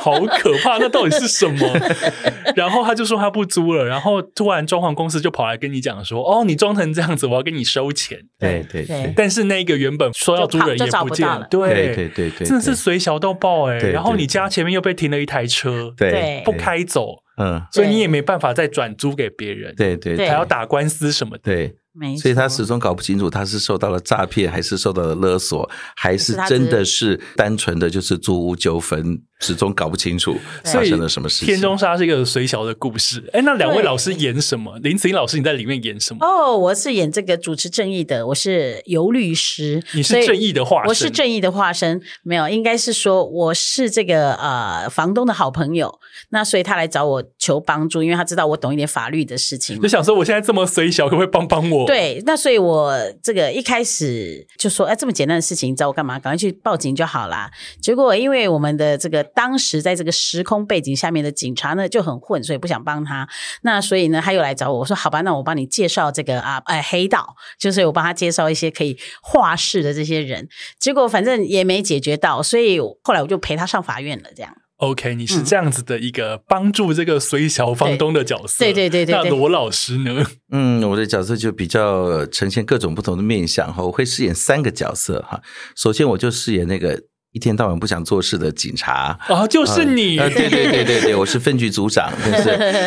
[0.00, 1.66] 好可怕，那到底是什么？
[2.56, 8.18] 然后他就说他不租了，然后突然装潢公司就跑来跟你讲说，哦，你装成这样子，我要跟你收钱。
[8.38, 8.84] 对对。
[8.84, 13.76] 对，但是那个原本说要租人也不见了，对对对对，真的是随小到爆哎。
[13.76, 19.96] 然后你家前面又被停了一台车，对，不开走，嗯，所以你也没办法再转租给别人，对。
[19.96, 21.74] 对，还要打官司什么的，对。
[22.20, 31.48] 所以他始终搞不清楚，他是受到了诈骗，还是受到了勒索，还是真的是单纯的就是租屋纠纷，始终搞不清楚发生了什么事情。
[31.48, 33.28] 天中沙是一个随小的故事。
[33.32, 34.78] 哎，那两位老师演什么？
[34.78, 36.24] 林子颖老师，你在里面演什么？
[36.24, 39.82] 哦，我是演这个主持正义的，我是游律师。
[39.94, 40.88] 你是正义的化身？
[40.88, 42.00] 我是正义的化身。
[42.22, 45.98] 没有，应该是说我是这个呃房东的好朋友。
[46.30, 49.80] 那所以他来找我求帮助，因为他知道我懂一点法律的事情。
[49.80, 51.77] 就想说，我现在这么随小，可不可以帮帮我？
[51.86, 56.18] 对，那所以，我这个一开始就说，哎，这么简单的事情，你找我干嘛？
[56.18, 57.50] 赶快去报警就好啦。
[57.80, 63.28] 结果，因为我们的这个当时在这个时空背景下面的警察呢就很混，所以不想帮他。
[63.62, 70.48] 那所以呢，他又来找我，我说好吧，那我帮你介绍这个啊，哎，黑道，就是我帮他介绍一些可以话事的这些人。
[70.78, 74.52] 结果反正也没解决到，所以后来我就陪他上法院了，这样。
[74.78, 79.14] OK，你是这样子的一个帮助这个随小房东的角色，对对对对。
[79.14, 80.24] 那罗老师呢？
[80.50, 85.40] 嗯，我的角色就比较呈现各种不同的面相哈，我会饰演三个角色哈。
[85.76, 87.02] 首先，我就饰演那个。
[87.38, 90.18] 一天到晚不想做事的警察哦，就是你！
[90.18, 92.10] 啊，对对对对对，我是分局组长，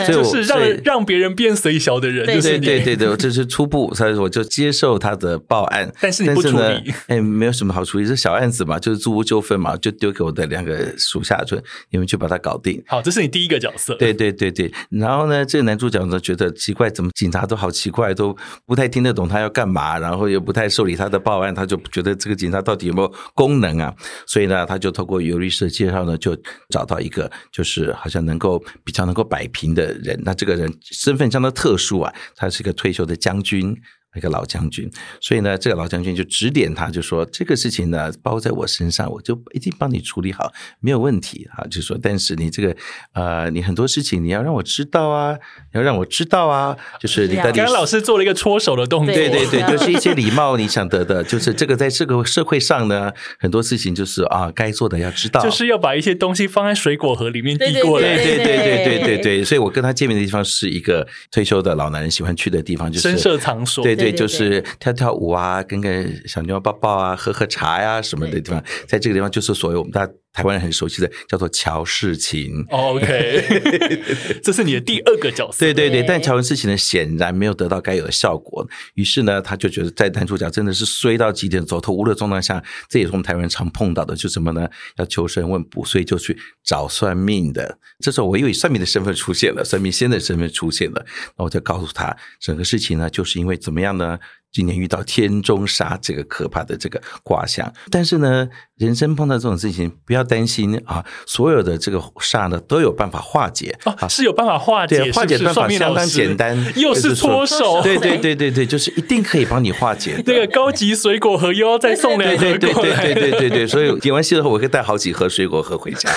[0.06, 11.58] 就是就是让让别人变随小的人，对对对对对，这是初步，所以我就接受他的报案，但是你不处理，哎，没有什么好处理，是小案子嘛，就是租屋纠纷嘛，就丢给我的两个属下就，
[11.92, 12.84] 你们去把它搞定。
[12.86, 14.70] 好，这是你第一个角色，对对对对。
[14.90, 18.36] 然后呢，这个男主角呢觉得奇怪，怎么警察都好奇怪，都
[18.66, 23.94] 不太听得懂他要干嘛，然后又不太受理他的报案，他就觉得这个警察到底有没有功能啊？
[24.26, 26.36] 所以所以呢，他就透过尤律师的介绍呢，就
[26.70, 30.20] 找到一个就是好像能够比较能够摆平的人。
[30.26, 33.80] 那这个人身份相当特殊啊，他是一个退休的将军。
[34.14, 34.90] 那个老将军，
[35.22, 41.64] 所以呢，这个老将军就指点他，就说这个事情呢包在我身上，我就一定帮你处理好，没有问题啊。
[41.68, 42.76] 就说，但是你这个，
[43.14, 45.38] 呃，你很多事情你要让我知道啊，
[45.74, 46.76] 要让我知道啊。
[47.00, 59.44] 就是刚刚老师做了一个搓手的动作，对对对， 就是一些礼貌你想得的，就是这个在这个社会上呢，很多事情就是啊，该做的要知道，就是要把一些东西放在水果盒里面递过来，对对对对对对对。
[59.46, 63.82] 所以我跟他见面的地方是一个退休的老男人喜欢去的地方，就是深色场所。
[64.02, 70.14] 对，就是跳跳舞啊，跟个小妞抱抱啊，喝喝茶呀、啊、什么的地方，在这个地方就是所谓我们大家。
[70.34, 73.44] 台湾人很熟悉的叫做乔世琴，OK，
[74.42, 75.60] 这是你的第二个角色。
[75.60, 78.68] 对对对，但乔完事情呢，显然没有得到该有的效果。
[78.94, 84.70] 于是呢，他就觉得在男主角真的是衰到极点、走投无路的状态下，这也是我们台湾人常碰到的，就什么呢？
[84.98, 87.78] 要求神问卜，所以就去找算命的。
[88.00, 91.06] 这时候我又以算命的身份出现了，算命仙的身份出现了，
[91.38, 94.18] 那我就告诉他，整个事情呢，就是因为怎么样呢？
[94.52, 98.50] 今年遇到天中杀这个可怕的这个卦象，但是呢，
[98.82, 103.78] 人生碰到这种事情不要担心啊，所有的这个煞呢都有办法化解。
[103.84, 110.16] 啊，是有办法化解，化解办法相当简单，又是搓手，对对对对对，就是一定可以帮你化解。
[110.26, 116.10] 那个高级水果盒又要再送两盒对对对对对对，所以演完戏之后，我可以带好几盒水果盒回家。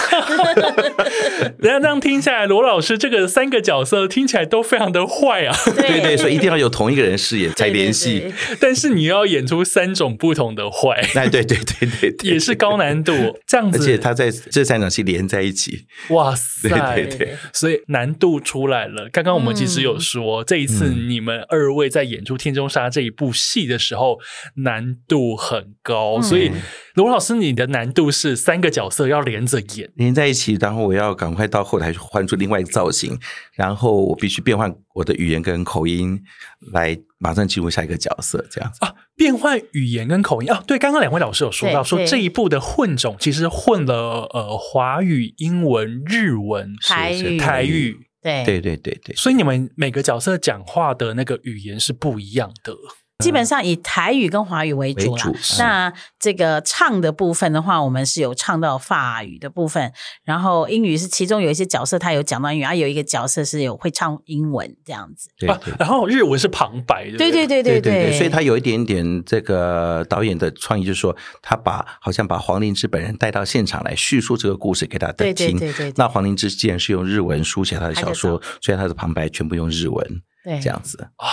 [1.59, 8.33] 人家这样听下来，罗老师这个三个角色听起来都非常的坏啊，对对，所以一定要有同一个人饰演才联系。
[8.59, 13.12] 但是你要演出三种不同的坏，哎，对对对对对，也是高难度，
[13.46, 19.08] 这样子，而且他在这三场戏连在一起，哇塞，对对对，所以难度出来了。
[19.10, 24.18] 刚刚我们其实有说，嗯、这一次你们二位在演出《天中沙》这一部戏的时候，
[24.56, 26.50] 难度很高，嗯、所以
[26.94, 33.18] 罗老师，你的难度是三个角色要连着演，连在一起，然后我要赶快到后台去换出另外一个造型，
[33.54, 36.20] 然后我必须变换我的语言跟口音
[36.72, 36.98] 来。
[37.16, 38.84] 马上进入下一个角色，这样子。
[38.84, 40.62] 啊，变换语言跟口音啊。
[40.66, 49.14] 对，刚刚两位老师有说到，说这一部的混种其实混了呃华语、英文、日文、台语、台语，对对对对对。
[49.16, 52.74] 所以你们每个角色讲话的那个语言是不一样的。
[53.22, 55.22] 基本上以台语跟华语为主啦。
[55.22, 59.92] 主那这个唱的部分的话，我们是有唱到法语的部分，
[60.24, 65.31] 然后英语是其中有一些角色他有讲到英语，啊，有一个角色是有会唱英文这样子。
[65.38, 67.16] 对，对，啊，然后日文是旁白的。
[67.16, 75.11] 对对对对对，对，对，所以他有一点点这个导演的创意，就是说他把好像把黄灵芝本人带到现场来叙述这个故事给他。
[75.12, 80.22] 对对对，对，对，那黄灵芝既然是用日文书写他的小说，所以他的旁白全部用日文。
[80.43, 81.28] 对，这样子啊，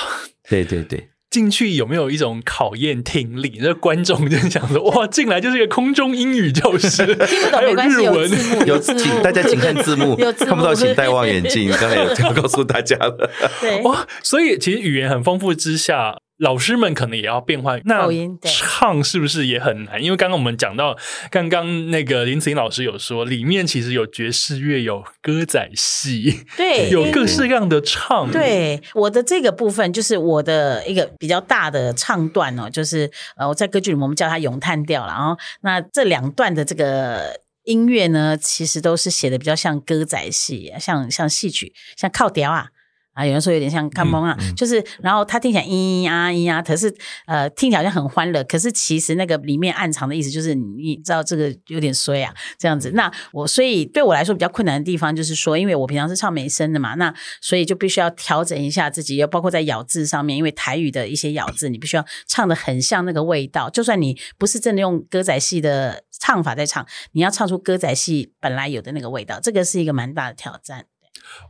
[0.47, 1.10] 对对对。
[1.31, 3.57] 进去有没有一种考验听力？
[3.61, 11.71] 那观众就想说：“哇，进来就是一个空中英语教室， 听不懂没关系，有日文，有请大家请看 字幕，看不到请戴望远镜。
[11.71, 18.07] 刚才有这样告诉大家了， 对哇，所以其实语言很丰富之下。”老师们可能也要变换，那
[18.43, 20.03] 唱是不是也很难？
[20.03, 20.97] 因为刚刚我们讲到，
[21.29, 28.31] 刚刚那个林子颖老师有说，里面其实有爵士乐，有歌仔戏，对，有各式各样的唱。
[28.31, 35.13] 对，我的这个部分就是我的一个比较大的唱段哦，就是呃，我在歌剧里面我们叫它咏叹调了。
[35.13, 42.69] 然后那这两段的这个音乐呢，其实都是写的比较像歌仔戏，像像戏曲，像靠调啊。
[43.13, 46.93] 啊，有人说有点像看蒙啊，嗯嗯、就是，然后他听起来咿咿呀咿呀，可是
[47.25, 52.91] 呃，听起来好像很欢乐，可是其实那个里面暗藏的意思就是，你知道这个有点衰啊，这样子。
[52.91, 70.85] 那我所以对我来说比较困难的地方就是说，因为我平常是唱美声的嘛，那所以就必须要调整一下自己，要包括在咬字上面，因为台语的一些咬字，你必须要唱的很像那个味道，就算你不是真的用歌仔戏的唱法在唱，你要唱出歌仔戏本来有的那个味道，这个是一个蛮大的挑战。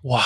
[0.03, 0.23] 哇。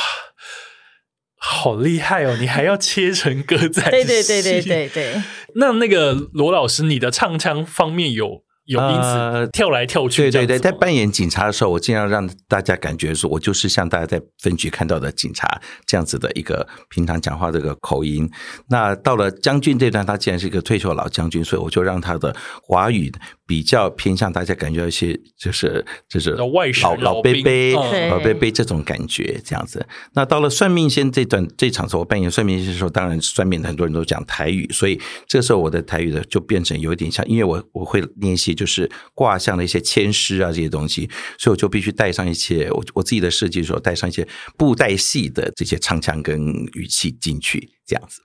[1.47, 2.35] 好厉害哦！
[2.39, 3.89] 你还要切成歌仔戏？
[3.91, 5.21] 对对对对对对。
[5.55, 10.23] 那那个罗老师，你的唱腔方面有有因此跳来跳去？
[10.23, 18.27] 对对对，在扮演警察的时候，我尽量让大家感觉说，我就是像大家在分局看到的警察这样子的一个平常讲话这个口音。
[18.67, 23.11] 那到了将军这段，他既然是一个退休老将军，所以我就让他的华语。
[23.47, 27.73] 比较偏向大家感觉到一些，就是就是老老老伯伯
[28.09, 29.85] 老伯伯这种感觉这样子。
[30.13, 44.27] 那到了算命仙这段这场时候，我扮演算命仙的时候，当然算命的很多人都讲台语，所以这时候我的台语的就变成有一点像，因为我我会练习就是卦象的一些签诗啊这些东西，所以我就必须带上一些我我自己的设计的时候带上一些
[44.57, 46.41] 布袋戏的这些唱腔跟
[46.73, 48.21] 语气进去这样子。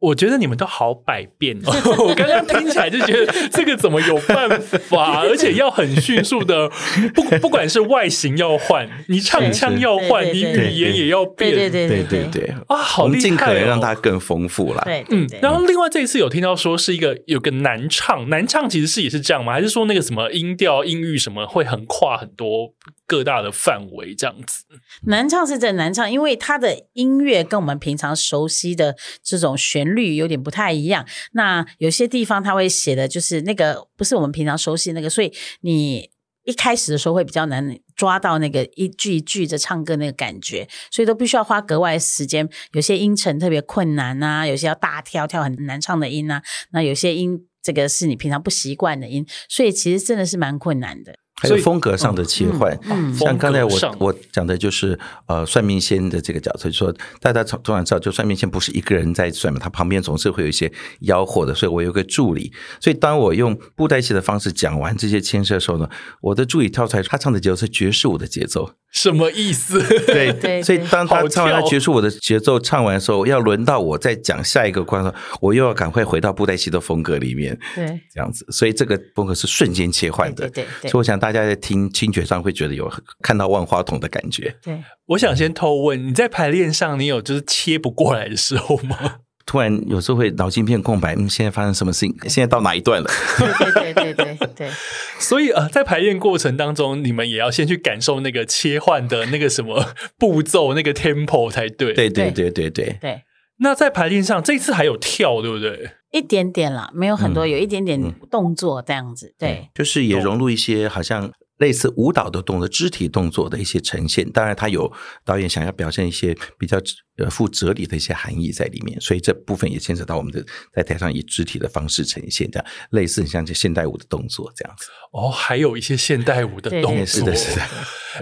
[0.00, 1.72] 我觉得你们都好百变哦！
[2.08, 6.70] 我刚刚听起来就觉得这个怎么有办法， 而且要很迅速的，
[7.14, 13.22] 不不管是外形要换，你唱腔要换，你语言也要变，对对对对对啊，好厉害哦！
[13.22, 14.82] 尽可能让它更丰富啦。
[14.84, 15.28] 对，嗯。
[15.42, 19.52] 然后另外这一次有听到说是一个有个难唱，难唱其实是也是这样吗？
[19.52, 22.72] 还是说那个什么音调、音域什么会横跨很多？
[23.06, 24.62] 各大的范围这样子，
[25.06, 31.06] 难唱是真难唱，因为它的音乐跟我们平常熟悉的这种旋律有点不太一样。
[31.32, 36.10] 那有些地方他会写的就是那个不是我们平常熟悉那个，所以你
[36.44, 42.48] 一开始的时候会比较难抓到那个一句一句的唱歌那个感觉，所以都必须要花格外时间。
[42.72, 51.14] 有些音程特别困难啊，有些要大跳跳很难唱的音啊，那有些音这个是你平常不习惯的音，所以其实真的是蛮困难的。
[51.40, 60.70] 还有风格上的切换，嗯嗯、像刚才我我讲的就是呃算命仙的这个角色，就是、说大家从突然知道，就算命仙不是一个人在算命，他旁边总是会有一些
[61.00, 65.88] 吆喝的，所以我有个助理，所以当我用布袋戏的方式讲完这些牵涉的时候呢，
[66.20, 68.70] 我的助理跳出来，他唱的节奏是爵士舞的节奏。
[68.92, 69.82] 什么意思？
[70.06, 80.90] 对 对，所以当他唱完他结束我的节奏唱完的时候，要轮到我再讲下一个关头，我又要赶快回到布袋戏的风格里面，对，这样子，所以这个风格是瞬间切换的，对对。
[80.90, 82.90] 所以我想大家在听听觉上会觉得有
[83.22, 84.54] 看到万花筒的感觉。
[84.62, 89.16] 对，我想先偷问，你在排练上，你有就是切不过来的时候吗？
[89.50, 92.14] 突然有时候会脑筋一片空白，嗯，现在发生什么事情？
[92.28, 93.10] 现在到哪一段了？
[93.36, 94.70] 对对对对对对。
[95.18, 99.84] 所以呃，在排练过程当中，你们也要先去感受那个切换的那个什么
[100.16, 101.92] 步骤，那个 tempo 才对。
[101.94, 103.22] 对对对对对对。
[103.58, 105.90] 那在排练上，这次还有跳，对不对？
[106.12, 109.34] 一点点啦，没有很多，有一点点动作这样子。
[109.36, 111.28] 对，就是也融入一些好像。
[111.60, 114.90] 类似舞蹈的动作、肢体动作的一些呈现，当然它有
[115.24, 116.78] 导演想要表现一些比较
[117.18, 120.44] 呃富哲理的一些含义在里面，所以这部分也牵扯到我们的
[120.74, 124.86] 在台上以肢体的方式呈现，这样类似像这现代舞的动作这样子。
[125.12, 127.62] 哦，还有一些现代舞的动作，是的，是的。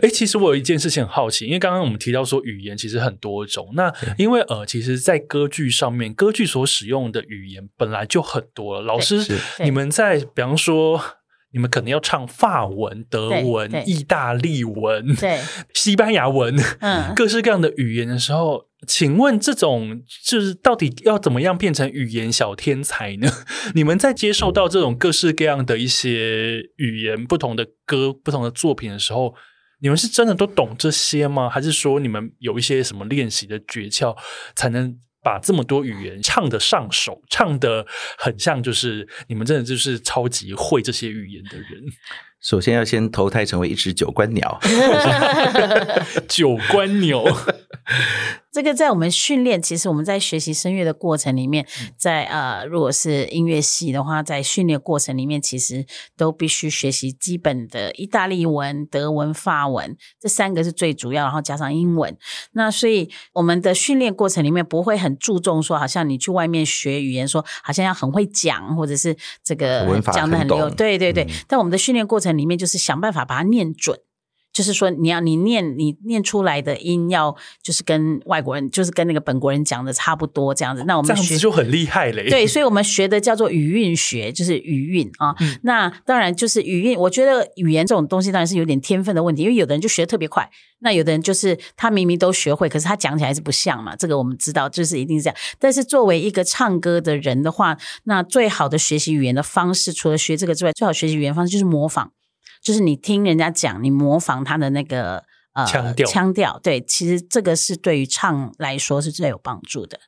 [0.02, 8.82] 哎，其实我有一件事情很好奇，因为刚刚我们提到说语言其实很多种，那因为呃，其实，在歌剧上面，歌剧所使用的语言本来就很多了。
[8.82, 9.24] 老师，
[9.60, 11.00] 你们在比方说。
[11.52, 15.40] 你们可能要唱法文、德文、意大利文、对
[15.74, 23.30] 西班牙文，嗯， 各式各样的语言的时候，请问这种就是到底要怎么样变成语言小天才呢？
[23.74, 29.34] 你们在接受到这种各式各样的一些语言、不同的歌、不同的作品的时候，
[29.80, 31.48] 你们是真的都懂这些吗？
[31.48, 34.14] 还是说你们有一些什么练习的诀窍，
[34.54, 38.62] 才能把这么多语言唱得上手，唱得很像？
[38.62, 41.84] 就是你们真的就是超级会这些语言的人。
[42.40, 44.60] 首先要先投胎成为一只九官鸟，
[46.28, 47.24] 九官鸟。
[48.50, 51.64] 这个在我们训练，其实我们在学习声乐的过程里面，
[51.96, 55.84] 在呃，如果是音乐系的话，在训练过程里面，其实
[56.16, 62.16] 都必须学习基本的意大利文、德文、法文这三个是最主要，然后加上英文。
[62.52, 69.14] 那所以我们的训练过程里面不会很注重说，好像你去外面学语言，说好像要很会讲，或者是
[69.44, 70.68] 这个讲的很溜。
[70.70, 71.24] 对对对。
[71.24, 73.98] 嗯、但我们的训练过程里面，就是想办法把它念准。
[74.50, 80.82] 就是说，你要你念你念出来的音要就是跟外国人，就是跟那个本国人讲的差不多这样子。
[80.84, 82.28] 那我们学这样子就很厉害嘞。
[82.28, 85.32] 对，所以我们学的叫做语韵学，就是语韵啊。
[85.38, 90.50] 嗯、那当然就是语韵，我觉得语言这种东西当然是有点天分的问题，因为有的人就学的特别快，
[90.80, 93.94] 那有的人就是他明明都学会，可是他讲起来是不像嘛。
[93.94, 95.36] 这个我们知道，就是一定是这样。
[95.60, 102.10] 但是作为一个唱歌的人的话，那最好的学习语言的方式，除了学这个之外，最好学习语言方式就是模仿。
[102.62, 109.98] 就是你听人家讲，你模仿他的那个呃腔调，腔调，对，其实这个是对于唱来说是最有帮助的。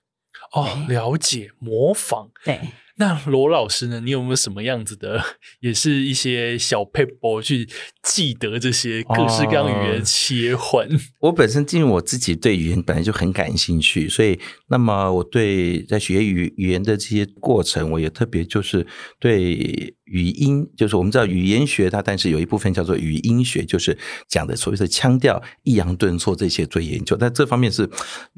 [0.52, 2.60] 哦，了解，模仿，对。
[3.00, 3.98] 那罗老师呢？
[4.00, 5.24] 你有没有什么样子的，
[5.60, 7.66] 也是一些小 paper 去
[8.02, 10.86] 记得这些各式各样语言切换？
[10.86, 14.38] 哦， 我本身进入我自己对语言本来就很感兴趣，所以
[14.68, 18.86] 那么我对在学语语言的这些过程，我也特别就是
[19.18, 23.96] 对语音，就是我们知道语言学它，但是有一部分叫做语音学，就是
[24.28, 27.16] 讲的所谓的腔调、抑扬顿挫这些做研究。
[27.16, 27.88] 但这方面是，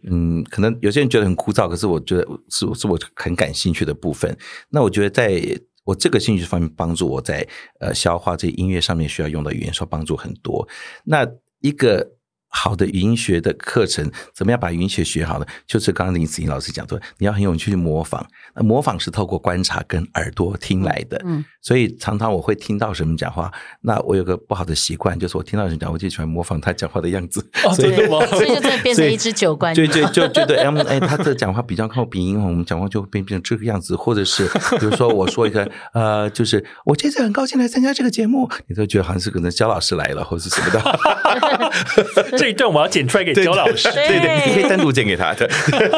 [0.09, 4.37] 嗯，可能有些人觉得很枯燥，可是我觉得是是我很感兴趣的部分。
[4.71, 7.47] 那我觉得，在我这个兴趣方面，帮助我在
[7.81, 10.69] 呃消化这音乐上面需要用的语言，说帮助很多。
[11.05, 11.27] 那
[11.61, 12.13] 一个。
[12.55, 15.47] 好的语音学的课程，怎么样把语音学学好呢？
[15.67, 18.25] 就是刚刚林子颖老师讲的，你要很有趣去模仿。
[18.55, 21.21] 那模仿是透过观察跟耳朵听来的。
[21.25, 23.51] 嗯，所以常常我会听到什么讲话，
[23.81, 27.41] 那我有个不好的习惯，就是我听到人讲，我就喜欢模仿他讲话的样子。
[27.65, 29.87] 哦，对，所以就变成一只九官鸟。
[29.87, 34.47] 对对，就觉得哎，他的讲话比较靠鼻音，我们讲话就变变成这个样子，或者是
[34.79, 42.42] 比如说我说一个呃，就是我这次很高兴来参加这个节目，你都觉得好像是可能肖老师来了，或者是什么的。
[42.43, 45.49] 这一段我要剪出来给焦老师，对对，对，对，你可以单独剪给他的。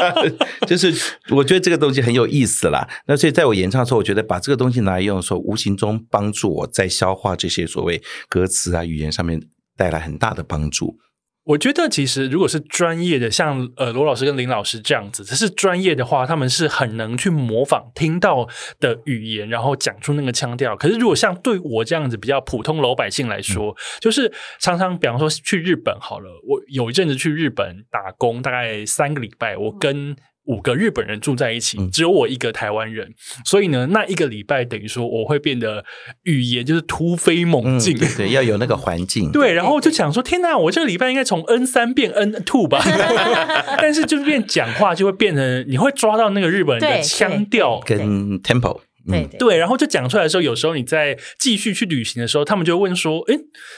[0.69, 0.93] 就是
[1.31, 2.87] 我觉得这个东西很有意思啦。
[3.07, 9.41] 那所以在我演唱的时候，我觉得把这个东西拿来用的时候，无形中帮助我在消化这些所谓歌词啊、语言上面
[9.75, 10.99] 带来很大的帮助。
[11.45, 18.49] 我觉得其实如果是专业的，像呃罗老师跟林老师这样子，这是专业的话，他们是很能去模仿听到
[18.81, 20.75] 的语言，然后讲出那个腔调。
[20.75, 30.17] 可是如果像对我这样子比较普通老百姓来说，嗯、就是常常比方说去日本好了，我有一阵子去日本打工，大概三个礼拜，我跟。
[30.45, 33.15] 五个日本人住在一起，只有我一个台湾人，嗯、
[33.45, 35.85] 所以呢，那一个礼拜等于说我会变得
[36.25, 42.83] 语言就是突飞猛进，嗯、对，要有那个环境，对，然后就想说，天哪，我这个礼拜应该从 N 三变 N two 吧，
[43.81, 47.81] 但是就是变讲话就会变成，你会抓到那个日本人的腔调。
[47.85, 48.81] 跟 tempo。
[49.07, 53.35] 对对，然后就讲出来的时候，有时候你在继续去旅行的时候，他们就会问说：“哎，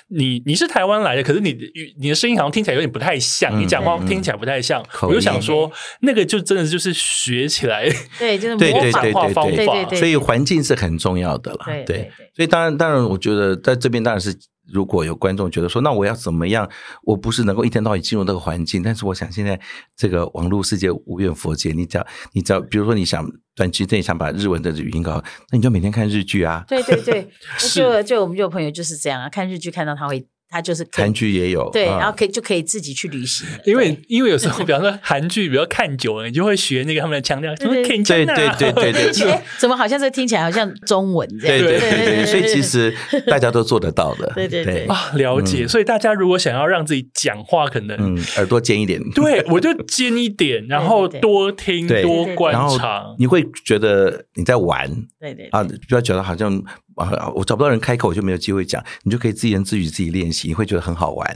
[0.09, 1.57] 你你是台湾来的，可是你
[1.99, 5.71] 你的声音好像听起来有点不太像，你讲话听起来不太像。”我就想说，
[6.01, 11.59] 那个就真的就是学起来，对，就是 模仿化方法，所以环境是很重要的了。
[11.87, 14.37] 对，所以当然当然，我觉得在这边当然是。
[14.67, 16.69] 如果有观众觉得说，那我要怎么样？
[17.03, 19.61] 我不是能够一天到晚进入那个环境，但是我想现在
[19.97, 26.65] 这个网络世界无远佛界，你只要你只要，比如说你想短期内想把日文的语音搞，那你就每天看日剧啊。
[26.67, 27.31] 对对对，
[27.75, 30.27] 就就我们就有朋友就是这样啊，看日剧看到他会。
[30.57, 33.47] 他就是韩剧也有对，然后可以就可以自己去旅行。
[33.67, 41.59] 因为因为有时候，比方说韩剧，比如看久了，你就会学那个他们的腔调，什么 Ken 对对对对 对，怎么好像这听起来好像中文这样？
[41.59, 42.95] 对对对对，所以其实
[43.27, 44.33] 大家都做得到的。
[44.35, 45.69] 对对对啊，了解。
[45.69, 54.91] 所以大家如果想要让自己讲话，可能嗯耳朵尖一点，对我就尖一点，然后多听多观察，你会觉得你在玩。
[55.21, 56.63] 对对啊，不要觉得好像。
[56.97, 58.85] 啊，我找不到人开口，我就没有机会讲。
[59.05, 61.29] 你就可以自言自语，自己练习，你会觉得很好玩。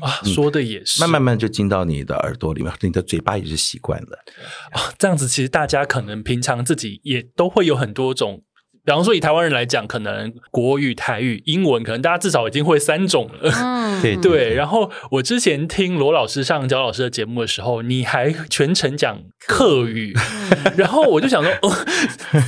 [0.00, 4.24] 啊，说的也是，慢慢慢就进到你的耳朵里面，你的嘴巴也是习惯了。
[4.72, 8.42] 啊，这样子其实大家可能平常自己也都会有很多种。
[8.84, 13.50] 比方说以台湾人来讲，可能国语、台语、英文，可能大家至少已经会三种了。
[13.50, 14.54] 嗯， 对对。
[14.54, 20.14] 然后我之前听罗老师上焦老师的节目的时候，你还全程讲客语，
[20.76, 21.72] 然后我就想说，哦，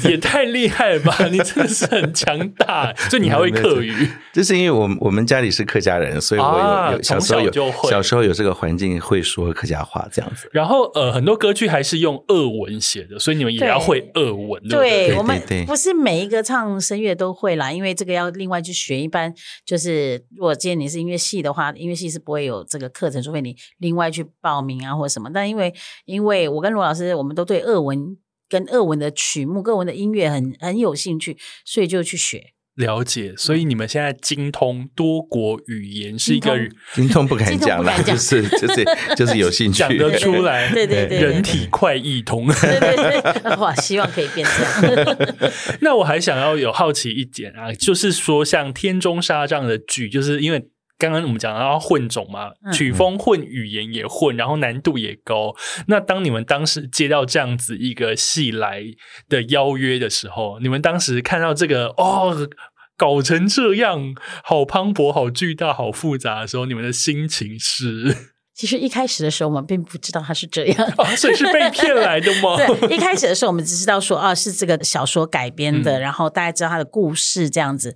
[0.09, 1.17] 也太厉害了吧！
[1.33, 3.93] 你真的是很强大，所以你还会客语。
[4.35, 10.47] 就是因为我我们家里是客家人，所以我有有小时候有小时候有这个环境会说客家话这样子。
[10.53, 14.63] 然后呃，很多歌剧还是用俄文写的，所以你们也要会俄文。
[14.69, 19.01] 对，我们不是每一个唱声乐都会啦，因为这个要另外去学。
[19.01, 19.33] 一般
[19.65, 25.31] 就是如果今天你是音乐系的话，音乐系是不会有这个课程，除非你另外去报名啊或者什么。
[25.33, 25.75] 但因为
[26.05, 28.17] 因为我跟罗老师，我们都对俄文
[28.49, 32.53] 跟俄文的曲目、俄文的音乐很很有兴趣，所以就去学。
[32.77, 36.57] 了解，所以你们现在精通多国语言是一个
[36.95, 37.27] 精通。
[37.27, 38.85] 不敢讲了，就是就是
[39.17, 39.79] 就是有兴趣。
[39.79, 44.47] 讲得出来， 对对对，人体快易通，对对对， 哇，希望可以变
[44.81, 45.17] 这样。
[45.81, 50.63] 那我还想要有好奇一点啊，就是说像《天中沙》这样的剧，就是因为。
[50.99, 55.55] 刚刚我们讲到要混种嘛，曲风混，语言也混，然后难度也高。
[55.89, 58.83] 那当你们当时接到这样子一个戏来
[59.29, 62.49] 的邀约的时候，你们当时看到这个哦，
[62.97, 68.17] 搞成这样，好磅礴、好巨大、好复杂的时候，你们的心情是？
[68.57, 72.57] 其实一开始的时候，我们并不知道他是这样， 哦，所以是被骗来的吗？
[72.89, 77.95] 对，一开始的时候，我们只知道说啊，是这个小说改编的，嗯、然后大家知道他的故事这样子。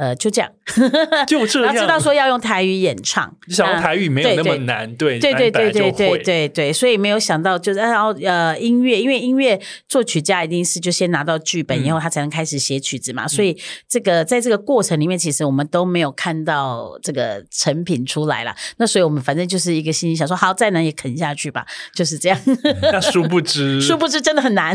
[0.00, 0.50] 呃，就这样，
[1.28, 1.74] 就这样。
[1.74, 13.54] 然后知道说要用台语演唱， 想用台语没有那么难，对对对对对对对对，所以没有想到就是然后呃音乐，因为音乐作曲家一定是就先拿到剧本以后，他才能开始写曲子嘛，所以
[13.86, 18.56] 这个在这个过程里面，其实我们都没有看到这个成品出来了。
[18.78, 22.40] 那所以我们反正就是一个心里想说，好，再难也啃下去吧，就是这样。
[22.90, 24.74] 那殊不知，殊不知真的很难。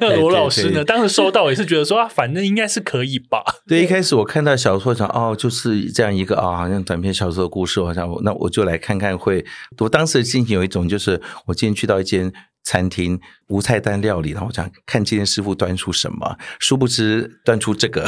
[0.00, 0.82] 那罗老师呢？
[0.82, 3.44] 当时收到也是觉得说啊，反正应该是可以吧。
[3.68, 3.89] 对。
[3.90, 9.44] 开始我看到小说讲哦，就是这样一个啊、好像短篇小说的故事，好像那我就来看看会。
[9.78, 12.32] 我当时的心情有一种，就是我今天去到一间
[12.70, 13.18] 餐厅，
[13.48, 18.06] 无菜单料理，然后我想看今天师傅端出什么，殊不知端出这个。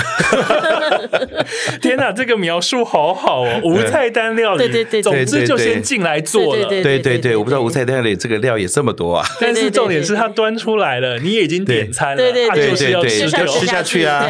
[1.83, 3.61] 天哪，这个描述好好哦！
[3.65, 6.69] 无菜单料理，对对对，总之就先进来做了。
[6.69, 9.27] 对对对，我不知道无菜单料理这个料也这么多啊。
[9.41, 14.25] 但是重点是他端出来了，你也已经点餐了，对对对，就是要吃吃下去啊，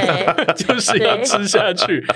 [0.56, 2.06] 就是要吃下去。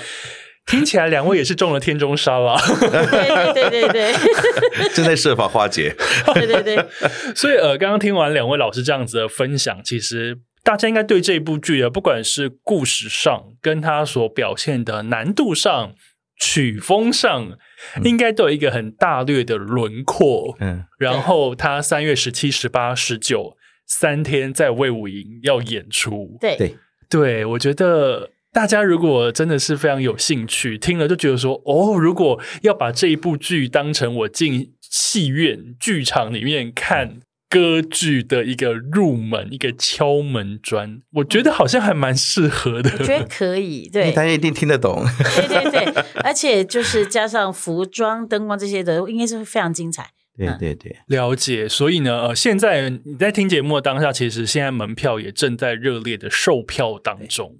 [0.67, 5.95] 听起来两位也是中了天中沙了，对对对对对， 正在设法化解。
[6.33, 6.85] 对对对，
[7.33, 15.93] 所以呃，刚刚听完两位老师这样子的分享，其实大家应该对这部剧的不管是故事上，跟他所表现的难度上、
[16.37, 17.57] 曲风上，
[18.03, 20.57] 应该都有一个很大略的轮廓。
[20.59, 23.55] 嗯，然后他三月十七、十八、十九
[23.87, 26.37] 三天在魏武营要演出。
[26.41, 26.75] 对对
[27.09, 28.31] 对，我觉得。
[28.57, 42.89] 大家如果真的是非常有兴趣，听了就觉得说，哦，如果要把这一部剧当成我进戏院剧场里面看歌剧的一个入门、一个敲门砖，我觉得好像还蛮适合的。
[42.97, 45.05] 我觉得可以，对，大家一定听得懂。
[45.35, 50.09] 对对对， 而且就是加上服装、灯光这些的，应该是非常精彩。
[50.35, 51.69] 对对对，了解。
[51.69, 57.55] 所以呢，呃，现在你在听节目的当下，其实现在门票也正在热烈的售票当中。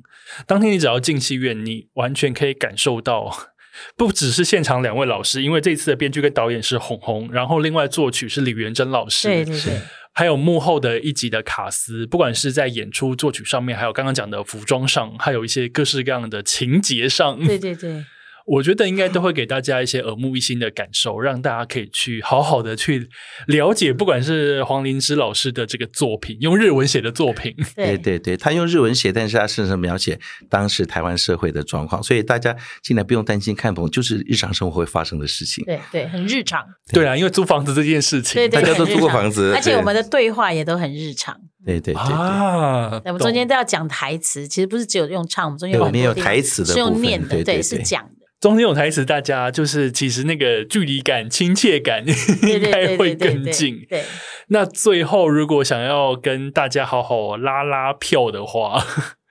[0.45, 3.49] 当天你只要进戏院，你完全可以感受到，
[3.95, 9.81] 不只是现场两位老师，因为这次的编剧跟导演是红红，然后另外作曲是李元珍老师，对对对，
[10.13, 18.03] 还有幕后的一集的卡司，不管是在演出作曲上面，还有刚刚讲的服装上，还有一些各式各样的情节上，对对对。
[18.47, 23.09] 我觉得应该都会给大家一些耳目一新的感受，让大家可以去好好的去
[23.47, 30.17] 了解，不管是黄灵芝老师的这个作品，用日文写的作品，对对对，他用日文写，但是他甚至描写
[30.49, 35.65] 当时台湾社会的状况，所以大家进来不用担心看不懂，就是日常生活会发生的事情。
[35.65, 36.63] 对对，很日常。
[36.93, 41.37] 对啊，因为租房子这件事情，对对对，大家都租过房子，而且我们的对话也都很日常。
[41.65, 48.09] 对对对啊，我们中间都要讲台词，其实不是只有用唱，我们中间有没有台词的，是用念的，对，是讲。
[48.39, 52.05] 中间有台词，大家就是其实那个距离感、亲切感
[52.43, 53.85] 应该会更近。
[53.89, 54.03] 对，
[54.49, 58.83] 那最后如果想要跟大家好好拉拉票的话。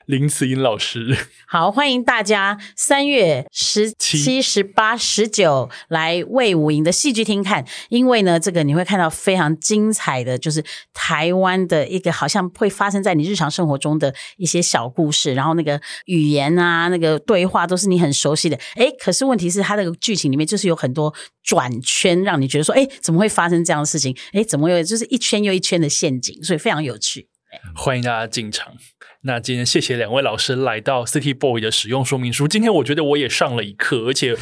[0.07, 24.17] 林慈英老师， 好，欢迎大家三月十七、十八、十九来魏武营的戏剧厅看，因为呢，这个你会看到非常精彩的，就是台湾的一个好像会发生在你日常生活中的一些小故事，然后那个语言啊，那个对话都是你很熟悉的，诶，可是问题是它那个剧情里面就是有很多转圈，让你觉得说，诶，怎么会发生这样的事情？
[24.35, 27.29] 诶，怎么会有就是一圈又一圈的陷阱，所以非常有趣。
[27.75, 28.75] 欢迎大家进场。
[29.23, 32.47] 那今天谢谢两位老师来到 City Boy 的使用说明书。
[32.47, 34.37] 今天我觉得我也上了一课，而且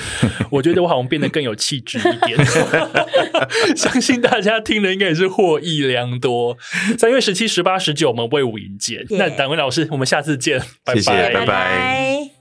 [0.51, 2.39] 我觉得我好像变得更有气质一点。
[3.75, 6.59] 相信大家听了应该也是获益良多。
[6.99, 9.05] 三月十七、十八、十九，我们魏武迎接。
[9.11, 12.34] 那两位老师，我们下次见，拜拜，谢谢，拜拜。